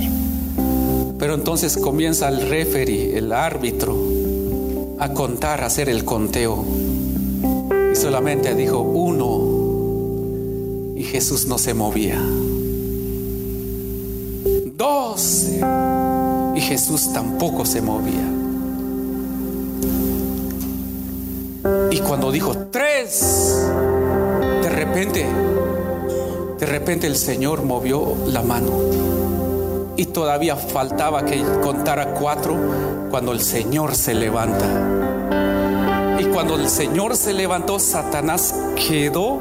Pero 1.17 1.34
entonces 1.34 1.78
comienza 1.78 2.30
el 2.30 2.49
referee, 2.49 3.17
el 3.17 3.32
árbitro, 3.32 3.97
a 4.99 5.10
contar, 5.13 5.62
a 5.62 5.65
hacer 5.67 5.89
el 5.89 6.06
conteo. 6.06 6.63
Y 7.91 7.95
solamente 7.95 8.54
dijo 8.56 8.80
uno. 8.80 9.56
Y 10.95 11.04
Jesús 11.04 11.45
no 11.47 11.58
se 11.58 11.73
movía. 11.73 12.21
Dos. 14.76 15.48
Y 16.56 16.62
Jesús 16.62 17.14
tampoco 17.14 17.66
se 17.66 17.82
movía. 17.82 18.32
Y 21.92 22.00
cuando 22.00 22.32
dijo 22.32 22.56
tres, 22.72 23.70
de 24.62 24.70
repente 24.70 25.26
de 26.60 26.66
repente 26.66 27.06
el 27.06 27.18
Señor 27.18 27.64
movió 27.64 28.16
la 28.28 28.42
mano 28.42 28.72
y 29.98 30.06
todavía 30.06 30.56
faltaba 30.56 31.26
que 31.26 31.44
contara 31.62 32.14
cuatro 32.14 32.56
cuando 33.10 33.34
el 33.34 33.42
Señor 33.42 33.96
se 33.96 34.14
levanta. 34.14 34.66
Y 36.20 36.26
cuando 36.26 36.56
el 36.56 36.70
Señor 36.70 37.18
se 37.18 37.34
levantó, 37.34 37.78
Satanás 37.80 38.56
quedó 38.76 39.40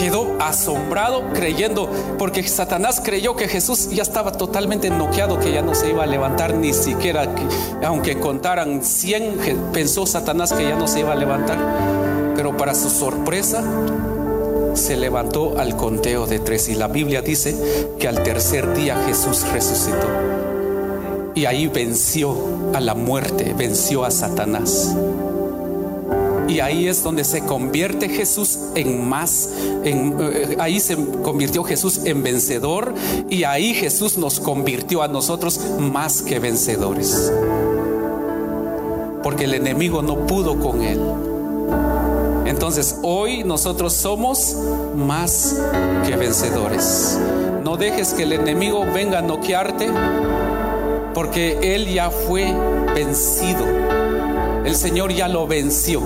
quedó 0.00 0.38
asombrado 0.40 1.30
creyendo, 1.34 1.90
porque 2.18 2.42
Satanás 2.48 3.02
creyó 3.04 3.36
que 3.36 3.48
Jesús 3.48 3.90
ya 3.90 4.02
estaba 4.02 4.32
totalmente 4.32 4.88
noqueado, 4.88 5.38
que 5.38 5.52
ya 5.52 5.60
no 5.60 5.74
se 5.74 5.90
iba 5.90 6.04
a 6.04 6.06
levantar 6.06 6.54
ni 6.54 6.72
siquiera, 6.72 7.28
aunque 7.84 8.18
contaran 8.18 8.82
100, 8.82 9.68
pensó 9.74 10.06
Satanás 10.06 10.54
que 10.54 10.62
ya 10.64 10.76
no 10.76 10.88
se 10.88 11.00
iba 11.00 11.12
a 11.12 11.16
levantar. 11.16 11.58
Pero 12.34 12.56
para 12.56 12.74
su 12.74 12.88
sorpresa, 12.88 13.62
se 14.72 14.96
levantó 14.96 15.58
al 15.58 15.76
conteo 15.76 16.26
de 16.26 16.38
tres 16.38 16.70
y 16.70 16.76
la 16.76 16.88
Biblia 16.88 17.20
dice 17.20 17.54
que 17.98 18.08
al 18.08 18.22
tercer 18.22 18.72
día 18.72 18.96
Jesús 19.06 19.46
resucitó. 19.52 20.08
Y 21.34 21.44
ahí 21.44 21.66
venció 21.66 22.34
a 22.72 22.80
la 22.80 22.94
muerte, 22.94 23.54
venció 23.54 24.06
a 24.06 24.10
Satanás. 24.10 24.96
Y 26.50 26.58
ahí 26.58 26.88
es 26.88 27.04
donde 27.04 27.22
se 27.22 27.42
convierte 27.42 28.08
Jesús 28.08 28.58
en 28.74 29.08
más, 29.08 29.50
eh, 29.84 30.56
ahí 30.58 30.80
se 30.80 30.96
convirtió 31.22 31.62
Jesús 31.62 32.00
en 32.04 32.24
vencedor 32.24 32.92
y 33.28 33.44
ahí 33.44 33.72
Jesús 33.72 34.18
nos 34.18 34.40
convirtió 34.40 35.02
a 35.02 35.08
nosotros 35.08 35.60
más 35.78 36.22
que 36.22 36.40
vencedores. 36.40 37.32
Porque 39.22 39.44
el 39.44 39.54
enemigo 39.54 40.02
no 40.02 40.26
pudo 40.26 40.58
con 40.58 40.82
él. 40.82 41.00
Entonces 42.46 42.96
hoy 43.02 43.44
nosotros 43.44 43.92
somos 43.92 44.56
más 44.96 45.56
que 46.04 46.16
vencedores. 46.16 47.16
No 47.62 47.76
dejes 47.76 48.12
que 48.12 48.24
el 48.24 48.32
enemigo 48.32 48.84
venga 48.92 49.20
a 49.20 49.22
noquearte 49.22 49.88
porque 51.14 51.74
él 51.76 51.86
ya 51.86 52.10
fue 52.10 52.52
vencido. 52.94 53.64
El 54.64 54.74
Señor 54.74 55.12
ya 55.12 55.28
lo 55.28 55.46
venció. 55.46 56.02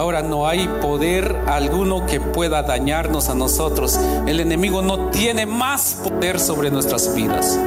Ahora 0.00 0.22
no 0.22 0.48
hay 0.48 0.66
poder 0.80 1.36
alguno 1.46 2.06
que 2.06 2.20
pueda 2.20 2.62
dañarnos 2.62 3.28
a 3.28 3.34
nosotros. 3.34 4.00
El 4.26 4.40
enemigo 4.40 4.80
no 4.80 5.10
tiene 5.10 5.44
más 5.44 5.98
poder 6.02 6.40
sobre 6.40 6.70
nuestras 6.70 7.14
vidas 7.14 7.58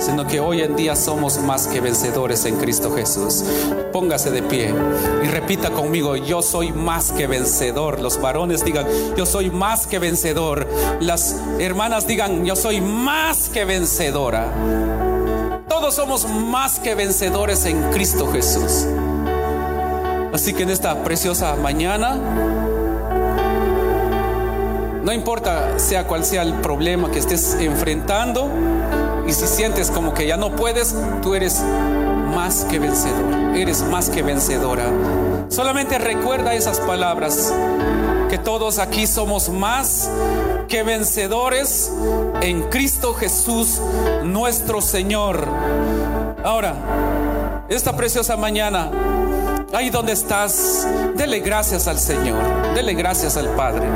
sino 0.00 0.26
que 0.26 0.40
hoy 0.40 0.62
en 0.62 0.74
día 0.74 0.96
somos 0.96 1.38
más 1.38 1.68
que 1.68 1.80
vencedores 1.80 2.44
en 2.46 2.56
Cristo 2.56 2.92
Jesús. 2.92 3.44
Póngase 3.92 4.32
de 4.32 4.42
pie 4.42 4.74
y 5.22 5.26
repita 5.28 5.70
conmigo, 5.70 6.16
yo 6.16 6.42
soy 6.42 6.72
más 6.72 7.12
que 7.12 7.28
vencedor. 7.28 8.00
Los 8.00 8.20
varones 8.20 8.64
digan, 8.64 8.84
yo 9.16 9.24
soy 9.24 9.48
más 9.50 9.86
que 9.86 10.00
vencedor. 10.00 10.66
Las 10.98 11.36
hermanas 11.60 12.08
digan, 12.08 12.44
yo 12.44 12.56
soy 12.56 12.80
más 12.80 13.48
que 13.50 13.64
vencedora. 13.64 14.52
Todos 15.68 15.94
somos 15.94 16.28
más 16.28 16.80
que 16.80 16.96
vencedores 16.96 17.64
en 17.66 17.80
Cristo 17.92 18.26
Jesús. 18.32 18.88
Así 20.32 20.54
que 20.54 20.62
en 20.62 20.70
esta 20.70 21.04
preciosa 21.04 21.56
mañana, 21.56 22.16
no 25.02 25.12
importa 25.12 25.78
sea 25.78 26.06
cual 26.06 26.24
sea 26.24 26.42
el 26.42 26.54
problema 26.54 27.10
que 27.10 27.18
estés 27.18 27.56
enfrentando, 27.60 28.48
y 29.26 29.32
si 29.32 29.46
sientes 29.46 29.90
como 29.90 30.14
que 30.14 30.26
ya 30.26 30.36
no 30.36 30.56
puedes, 30.56 30.96
tú 31.22 31.34
eres 31.34 31.62
más 32.34 32.64
que 32.64 32.78
vencedor, 32.78 33.56
eres 33.56 33.82
más 33.82 34.08
que 34.08 34.22
vencedora. 34.22 34.84
Solamente 35.48 35.98
recuerda 35.98 36.54
esas 36.54 36.80
palabras, 36.80 37.52
que 38.30 38.38
todos 38.38 38.78
aquí 38.78 39.06
somos 39.06 39.50
más 39.50 40.08
que 40.66 40.82
vencedores 40.82 41.92
en 42.40 42.62
Cristo 42.70 43.12
Jesús 43.12 43.82
nuestro 44.24 44.80
Señor. 44.80 45.46
Ahora, 46.42 46.74
esta 47.68 47.94
preciosa 47.94 48.38
mañana, 48.38 48.90
ahí 49.72 49.90
donde 49.90 50.12
estás, 50.12 50.86
dele 51.16 51.40
gracias 51.40 51.88
al 51.88 51.98
Señor, 51.98 52.74
dele 52.74 52.94
gracias 52.94 53.36
al 53.36 53.48
Padre. 53.54 53.86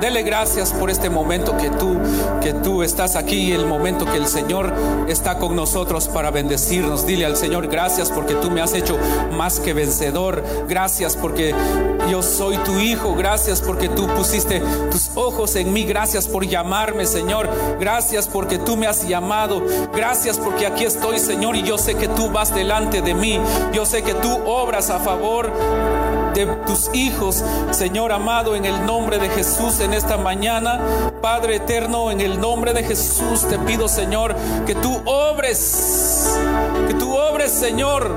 Dele 0.00 0.22
gracias 0.22 0.72
por 0.72 0.90
este 0.90 1.10
momento 1.10 1.56
que 1.58 1.68
tú 1.68 1.98
que 2.40 2.54
tú 2.54 2.82
estás 2.82 3.16
aquí, 3.16 3.52
el 3.52 3.66
momento 3.66 4.06
que 4.06 4.16
el 4.16 4.26
Señor 4.26 4.72
está 5.08 5.38
con 5.38 5.54
nosotros 5.54 6.08
para 6.08 6.30
bendecirnos. 6.30 7.06
Dile 7.06 7.26
al 7.26 7.36
Señor, 7.36 7.68
gracias 7.68 8.10
porque 8.10 8.34
tú 8.34 8.50
me 8.50 8.62
has 8.62 8.72
hecho 8.72 8.96
más 9.36 9.60
que 9.60 9.74
vencedor. 9.74 10.42
Gracias 10.68 11.16
porque 11.16 11.54
yo 12.10 12.22
soy 12.22 12.56
tu 12.58 12.78
hijo. 12.78 13.14
Gracias 13.14 13.60
porque 13.60 13.88
tú 13.88 14.06
pusiste 14.08 14.62
tus 14.90 15.10
ojos 15.16 15.54
en 15.56 15.72
mí. 15.72 15.84
Gracias 15.84 16.26
por 16.26 16.46
llamarme, 16.46 17.06
Señor. 17.06 17.48
Gracias 17.78 18.26
porque 18.26 18.58
tú 18.58 18.76
me 18.76 18.86
has 18.86 19.06
llamado. 19.06 19.62
Gracias 19.94 20.38
porque 20.38 20.66
aquí 20.66 20.84
estoy, 20.84 21.18
Señor, 21.18 21.56
y 21.56 21.62
yo 21.62 21.76
sé 21.76 21.94
que 21.94 22.08
tú 22.08 22.30
vas 22.30 22.54
delante 22.54 23.02
de 23.02 23.14
mí. 23.14 23.38
Yo 23.72 23.84
sé 23.84 24.02
que 24.02 24.14
tú 24.14 24.30
obras 24.46 24.88
a 24.88 24.98
favor 24.98 25.52
de 26.46 26.54
tus 26.66 26.90
hijos, 26.94 27.44
Señor 27.70 28.12
amado, 28.12 28.54
en 28.54 28.64
el 28.64 28.86
nombre 28.86 29.18
de 29.18 29.28
Jesús 29.28 29.80
en 29.80 29.92
esta 29.92 30.16
mañana. 30.16 30.80
Padre 31.20 31.56
eterno, 31.56 32.10
en 32.10 32.20
el 32.20 32.40
nombre 32.40 32.72
de 32.72 32.82
Jesús 32.82 33.46
te 33.48 33.58
pido, 33.58 33.88
Señor, 33.88 34.34
que 34.66 34.74
tú 34.74 35.02
obres, 35.04 36.38
que 36.88 36.94
tú 36.94 37.14
obres, 37.16 37.52
Señor 37.52 38.14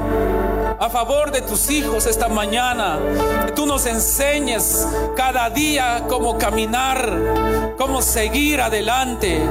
a 0.83 0.89
favor 0.89 1.31
de 1.31 1.41
tus 1.41 1.69
hijos 1.69 2.05
esta 2.05 2.27
mañana. 2.27 2.99
Que 3.45 3.53
tú 3.53 3.65
nos 3.65 3.85
enseñes 3.85 4.85
cada 5.15 5.49
día 5.49 6.03
cómo 6.09 6.37
caminar, 6.37 7.73
cómo 7.77 8.01
seguir 8.01 8.59
adelante. 8.59 9.41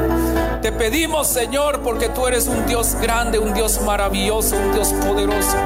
Te 0.61 0.73
pedimos, 0.73 1.29
Señor, 1.29 1.81
porque 1.81 2.11
tú 2.11 2.27
eres 2.27 2.47
un 2.49 2.67
Dios 2.67 2.95
grande, 3.01 3.39
un 3.39 3.55
Dios 3.55 3.81
maravilloso, 3.81 4.57
un 4.57 4.73
Dios 4.73 4.93
poderoso. 4.93 5.57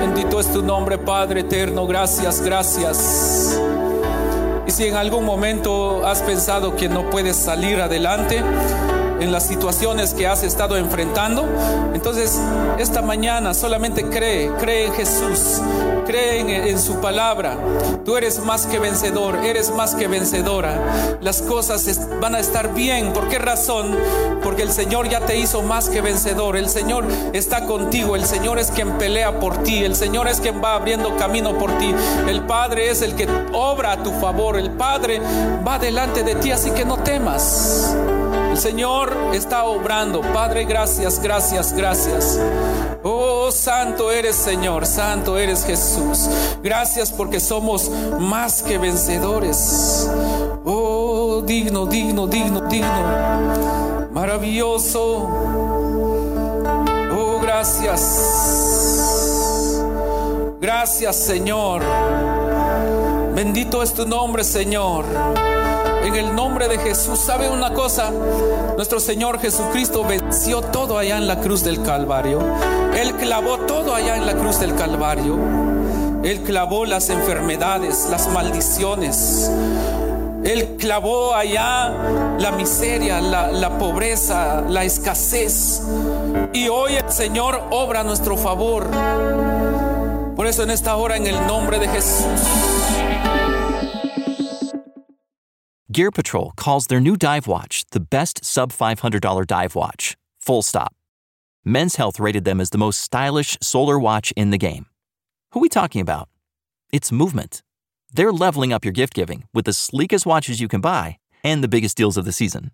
Bendito 0.00 0.40
es 0.40 0.50
tu 0.50 0.62
nombre, 0.62 0.96
Padre 0.96 1.40
eterno. 1.40 1.86
Gracias, 1.86 2.40
gracias. 2.40 3.60
Y 4.66 4.70
si 4.70 4.86
en 4.86 4.96
algún 4.96 5.26
momento 5.26 6.06
has 6.06 6.22
pensado 6.22 6.74
que 6.74 6.88
no 6.88 7.10
puedes 7.10 7.36
salir 7.36 7.82
adelante, 7.82 8.42
en 9.20 9.32
las 9.32 9.46
situaciones 9.46 10.14
que 10.14 10.26
has 10.26 10.42
estado 10.42 10.76
enfrentando. 10.76 11.44
Entonces, 11.94 12.40
esta 12.78 13.02
mañana 13.02 13.54
solamente 13.54 14.04
cree, 14.04 14.50
cree 14.58 14.86
en 14.86 14.94
Jesús, 14.94 15.60
cree 16.06 16.70
en, 16.70 16.78
su 16.78 17.00
palabra. 17.00 17.56
Tú 18.04 18.16
eres 18.16 18.40
más 18.40 18.66
que 18.66 18.78
vencedor, 18.78 19.36
eres 19.44 19.70
más 19.70 19.94
que 19.94 20.08
vencedora. 20.08 21.18
Las 21.20 21.42
cosas 21.42 22.08
van 22.20 22.34
a 22.34 22.40
estar 22.40 22.74
bien. 22.74 23.12
¿Por 23.12 23.28
qué 23.28 23.38
razón? 23.38 23.96
Porque 24.42 24.62
el 24.62 24.72
Señor 24.72 25.08
ya 25.08 25.20
te 25.20 25.38
hizo 25.38 25.62
más 25.62 25.88
que 25.88 26.00
vencedor. 26.00 26.56
El 26.56 26.68
Señor 26.68 27.04
está 27.32 27.66
contigo. 27.66 28.16
El 28.16 28.24
Señor 28.24 28.58
es 28.58 28.70
quien 28.70 28.96
pelea 28.98 29.38
por 29.38 29.62
ti. 29.62 29.84
El 29.84 29.94
Señor 29.94 30.28
es 30.28 30.40
quien 30.40 30.62
va 30.62 30.74
abriendo 30.74 31.16
camino 31.16 31.58
por 31.58 31.76
ti. 31.78 31.94
El 32.26 32.42
Padre 32.46 32.90
es 32.90 33.02
el 33.02 33.14
que 33.14 33.28
obra 33.52 33.92
a 33.92 34.02
tu 34.02 34.10
favor. 34.12 34.56
El 34.56 34.70
Padre 34.70 35.20
va 35.66 35.78
delante 35.78 36.22
de 36.22 36.34
ti, 36.36 36.50
así 36.50 36.70
que 36.70 36.84
no 36.84 36.96
temas. 36.98 37.94
Señor 38.60 39.16
está 39.32 39.64
obrando. 39.64 40.20
Padre, 40.20 40.66
gracias, 40.66 41.18
gracias, 41.22 41.72
gracias. 41.72 42.38
Oh, 43.02 43.50
santo 43.50 44.12
eres 44.12 44.36
Señor, 44.36 44.84
santo 44.84 45.38
eres 45.38 45.64
Jesús. 45.64 46.28
Gracias 46.62 47.10
porque 47.10 47.40
somos 47.40 47.90
más 48.18 48.62
que 48.62 48.76
vencedores. 48.76 50.10
Oh, 50.66 51.42
digno, 51.42 51.86
digno, 51.86 52.26
digno, 52.26 52.60
digno. 52.68 54.08
Maravilloso. 54.12 55.26
Oh, 57.16 57.40
gracias. 57.40 58.02
Gracias, 60.60 61.16
Señor. 61.16 61.80
Bendito 63.34 63.82
es 63.82 63.94
tu 63.94 64.06
nombre, 64.06 64.44
Señor 64.44 65.06
en 66.10 66.16
el 66.16 66.34
nombre 66.34 66.66
de 66.68 66.78
Jesús. 66.78 67.20
¿Sabe 67.20 67.48
una 67.48 67.72
cosa? 67.72 68.10
Nuestro 68.76 68.98
Señor 68.98 69.38
Jesucristo 69.38 70.04
venció 70.04 70.60
todo 70.60 70.98
allá 70.98 71.16
en 71.16 71.26
la 71.26 71.40
cruz 71.40 71.62
del 71.62 71.82
Calvario. 71.82 72.40
Él 72.94 73.14
clavó 73.14 73.58
todo 73.58 73.94
allá 73.94 74.16
en 74.16 74.26
la 74.26 74.34
cruz 74.34 74.58
del 74.58 74.74
Calvario. 74.74 75.38
Él 76.24 76.42
clavó 76.42 76.84
las 76.84 77.10
enfermedades, 77.10 78.08
las 78.10 78.28
maldiciones. 78.28 79.50
Él 80.42 80.76
clavó 80.78 81.34
allá 81.34 81.92
la 82.38 82.50
miseria, 82.52 83.20
la, 83.20 83.78
pobreza, 83.78 84.62
la 84.62 84.84
escasez. 84.84 85.82
Y 86.52 86.68
hoy 86.68 86.96
el 86.96 87.10
Señor 87.10 87.62
obra 87.70 88.00
a 88.00 88.04
nuestro 88.04 88.36
favor. 88.36 88.88
Por 90.34 90.46
eso 90.46 90.64
en 90.64 90.70
esta 90.70 90.96
hora, 90.96 91.16
en 91.16 91.26
el 91.26 91.46
nombre 91.46 91.78
de 91.78 91.86
Jesús. 91.88 92.26
Gear 95.92 96.12
Patrol 96.12 96.52
calls 96.52 96.86
their 96.86 97.00
new 97.00 97.16
dive 97.16 97.48
watch 97.48 97.84
the 97.90 97.98
best 97.98 98.44
sub 98.44 98.70
$500 98.70 99.44
dive 99.44 99.74
watch. 99.74 100.16
Full 100.38 100.62
stop. 100.62 100.94
Men's 101.64 101.96
Health 101.96 102.20
rated 102.20 102.44
them 102.44 102.60
as 102.60 102.70
the 102.70 102.78
most 102.78 103.00
stylish 103.00 103.58
solar 103.60 103.98
watch 103.98 104.32
in 104.36 104.50
the 104.50 104.58
game. 104.58 104.86
Who 105.50 105.58
are 105.58 105.62
we 105.62 105.68
talking 105.68 106.00
about? 106.00 106.28
It's 106.92 107.10
Movement. 107.10 107.62
They're 108.12 108.30
leveling 108.32 108.72
up 108.72 108.84
your 108.84 108.92
gift 108.92 109.14
giving 109.14 109.48
with 109.52 109.64
the 109.64 109.72
sleekest 109.72 110.24
watches 110.24 110.60
you 110.60 110.68
can 110.68 110.80
buy 110.80 111.18
and 111.42 111.60
the 111.60 111.68
biggest 111.68 111.96
deals 111.96 112.16
of 112.16 112.24
the 112.24 112.32
season. 112.32 112.70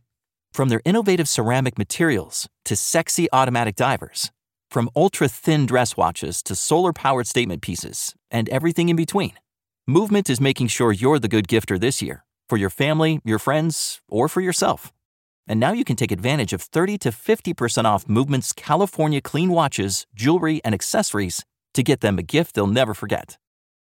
From 0.53 0.69
their 0.69 0.83
innovative 0.85 1.27
ceramic 1.27 1.79
materials 1.79 2.51
to 2.67 2.77
sexy 2.77 3.29
automatic 3.33 3.77
divers, 3.77 4.31
from 4.71 4.91
ultra 4.95 5.29
thin 5.29 5.65
dress 5.65 5.97
watches 5.97 6.43
to 6.43 6.55
solar 6.55 6.93
powered 6.93 7.29
statement 7.29 7.63
pieces, 7.63 8.15
and 8.31 8.51
everything 8.51 8.91
in 8.91 8.97
between, 8.97 9.33
Movement 9.87 10.29
is 10.29 10.39
making 10.39 10.67
sure 10.67 10.93
you're 10.93 11.19
the 11.19 11.29
good 11.29 11.49
gifter 11.49 11.81
this 11.81 12.03
year 12.03 12.26
for 12.49 12.57
your 12.57 12.71
family, 12.71 13.21
your 13.25 13.39
friends, 13.39 14.01
or 14.09 14.29
for 14.29 14.41
yourself. 14.41 14.93
And 15.47 15.61
now 15.61 15.73
you 15.73 15.85
can 15.85 15.97
take 15.97 16.13
advantage 16.13 16.53
of 16.53 16.63
30 16.63 16.99
to 16.99 17.11
50% 17.11 17.85
off 17.85 18.09
Movement's 18.09 18.53
California 18.53 19.21
clean 19.21 19.51
watches, 19.51 20.07
jewelry, 20.15 20.61
and 20.65 20.75
accessories 20.75 21.45
to 21.75 21.83
get 21.83 22.01
them 22.01 22.19
a 22.19 22.23
gift 22.23 22.55
they'll 22.55 22.67
never 22.67 22.95
forget. 22.95 23.39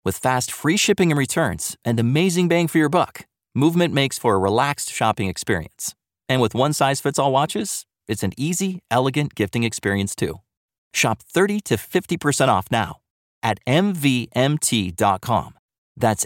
With 0.06 0.18
fast 0.18 0.52
free 0.52 0.78
shipping 0.78 1.12
and 1.12 1.20
returns 1.20 1.76
and 1.84 2.00
amazing 2.00 2.48
bang 2.48 2.68
for 2.68 2.78
your 2.78 2.90
buck, 2.90 3.26
Movement 3.56 3.94
makes 3.94 4.20
for 4.20 4.36
a 4.36 4.40
relaxed 4.40 4.92
shopping 4.92 5.28
experience. 5.28 5.96
And 6.28 6.42
with 6.42 6.54
one 6.54 6.74
size 6.74 7.02
fits 7.02 7.18
all 7.18 7.32
watches, 7.32 7.86
it's 8.08 8.24
an 8.24 8.34
easy, 8.38 8.84
elegant 8.92 9.34
gifting 9.36 9.64
experience 9.64 10.16
too. 10.16 10.40
Shop 10.94 11.22
30 11.22 11.60
to 11.62 11.76
50% 11.76 12.48
off 12.48 12.68
now 12.72 12.98
at 13.42 13.60
MVMT.com. 13.66 15.54
That's 15.98 16.26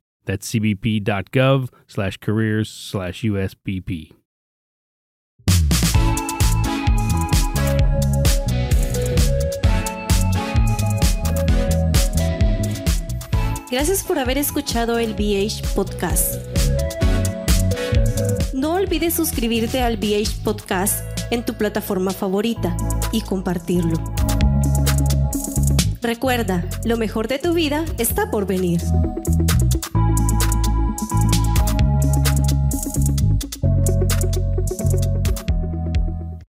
That's 0.25 0.51
cbp.gov 0.53 1.69
slash 1.87 2.17
careers 2.17 2.69
slash 2.69 3.23
USBP. 3.23 4.13
Gracias 13.71 14.03
por 14.03 14.19
haber 14.19 14.37
escuchado 14.37 14.99
el 14.99 15.13
BH 15.13 15.65
Podcast. 15.73 16.35
No 18.53 18.73
olvides 18.73 19.13
suscribirte 19.13 19.81
al 19.81 19.95
BH 19.95 20.43
Podcast 20.43 21.05
en 21.31 21.45
tu 21.45 21.53
plataforma 21.53 22.11
favorita 22.11 22.75
y 23.13 23.21
compartirlo. 23.21 23.93
Recuerda, 26.01 26.67
lo 26.83 26.97
mejor 26.97 27.29
de 27.29 27.39
tu 27.39 27.53
vida 27.53 27.85
está 27.97 28.29
por 28.29 28.45
venir. 28.45 28.81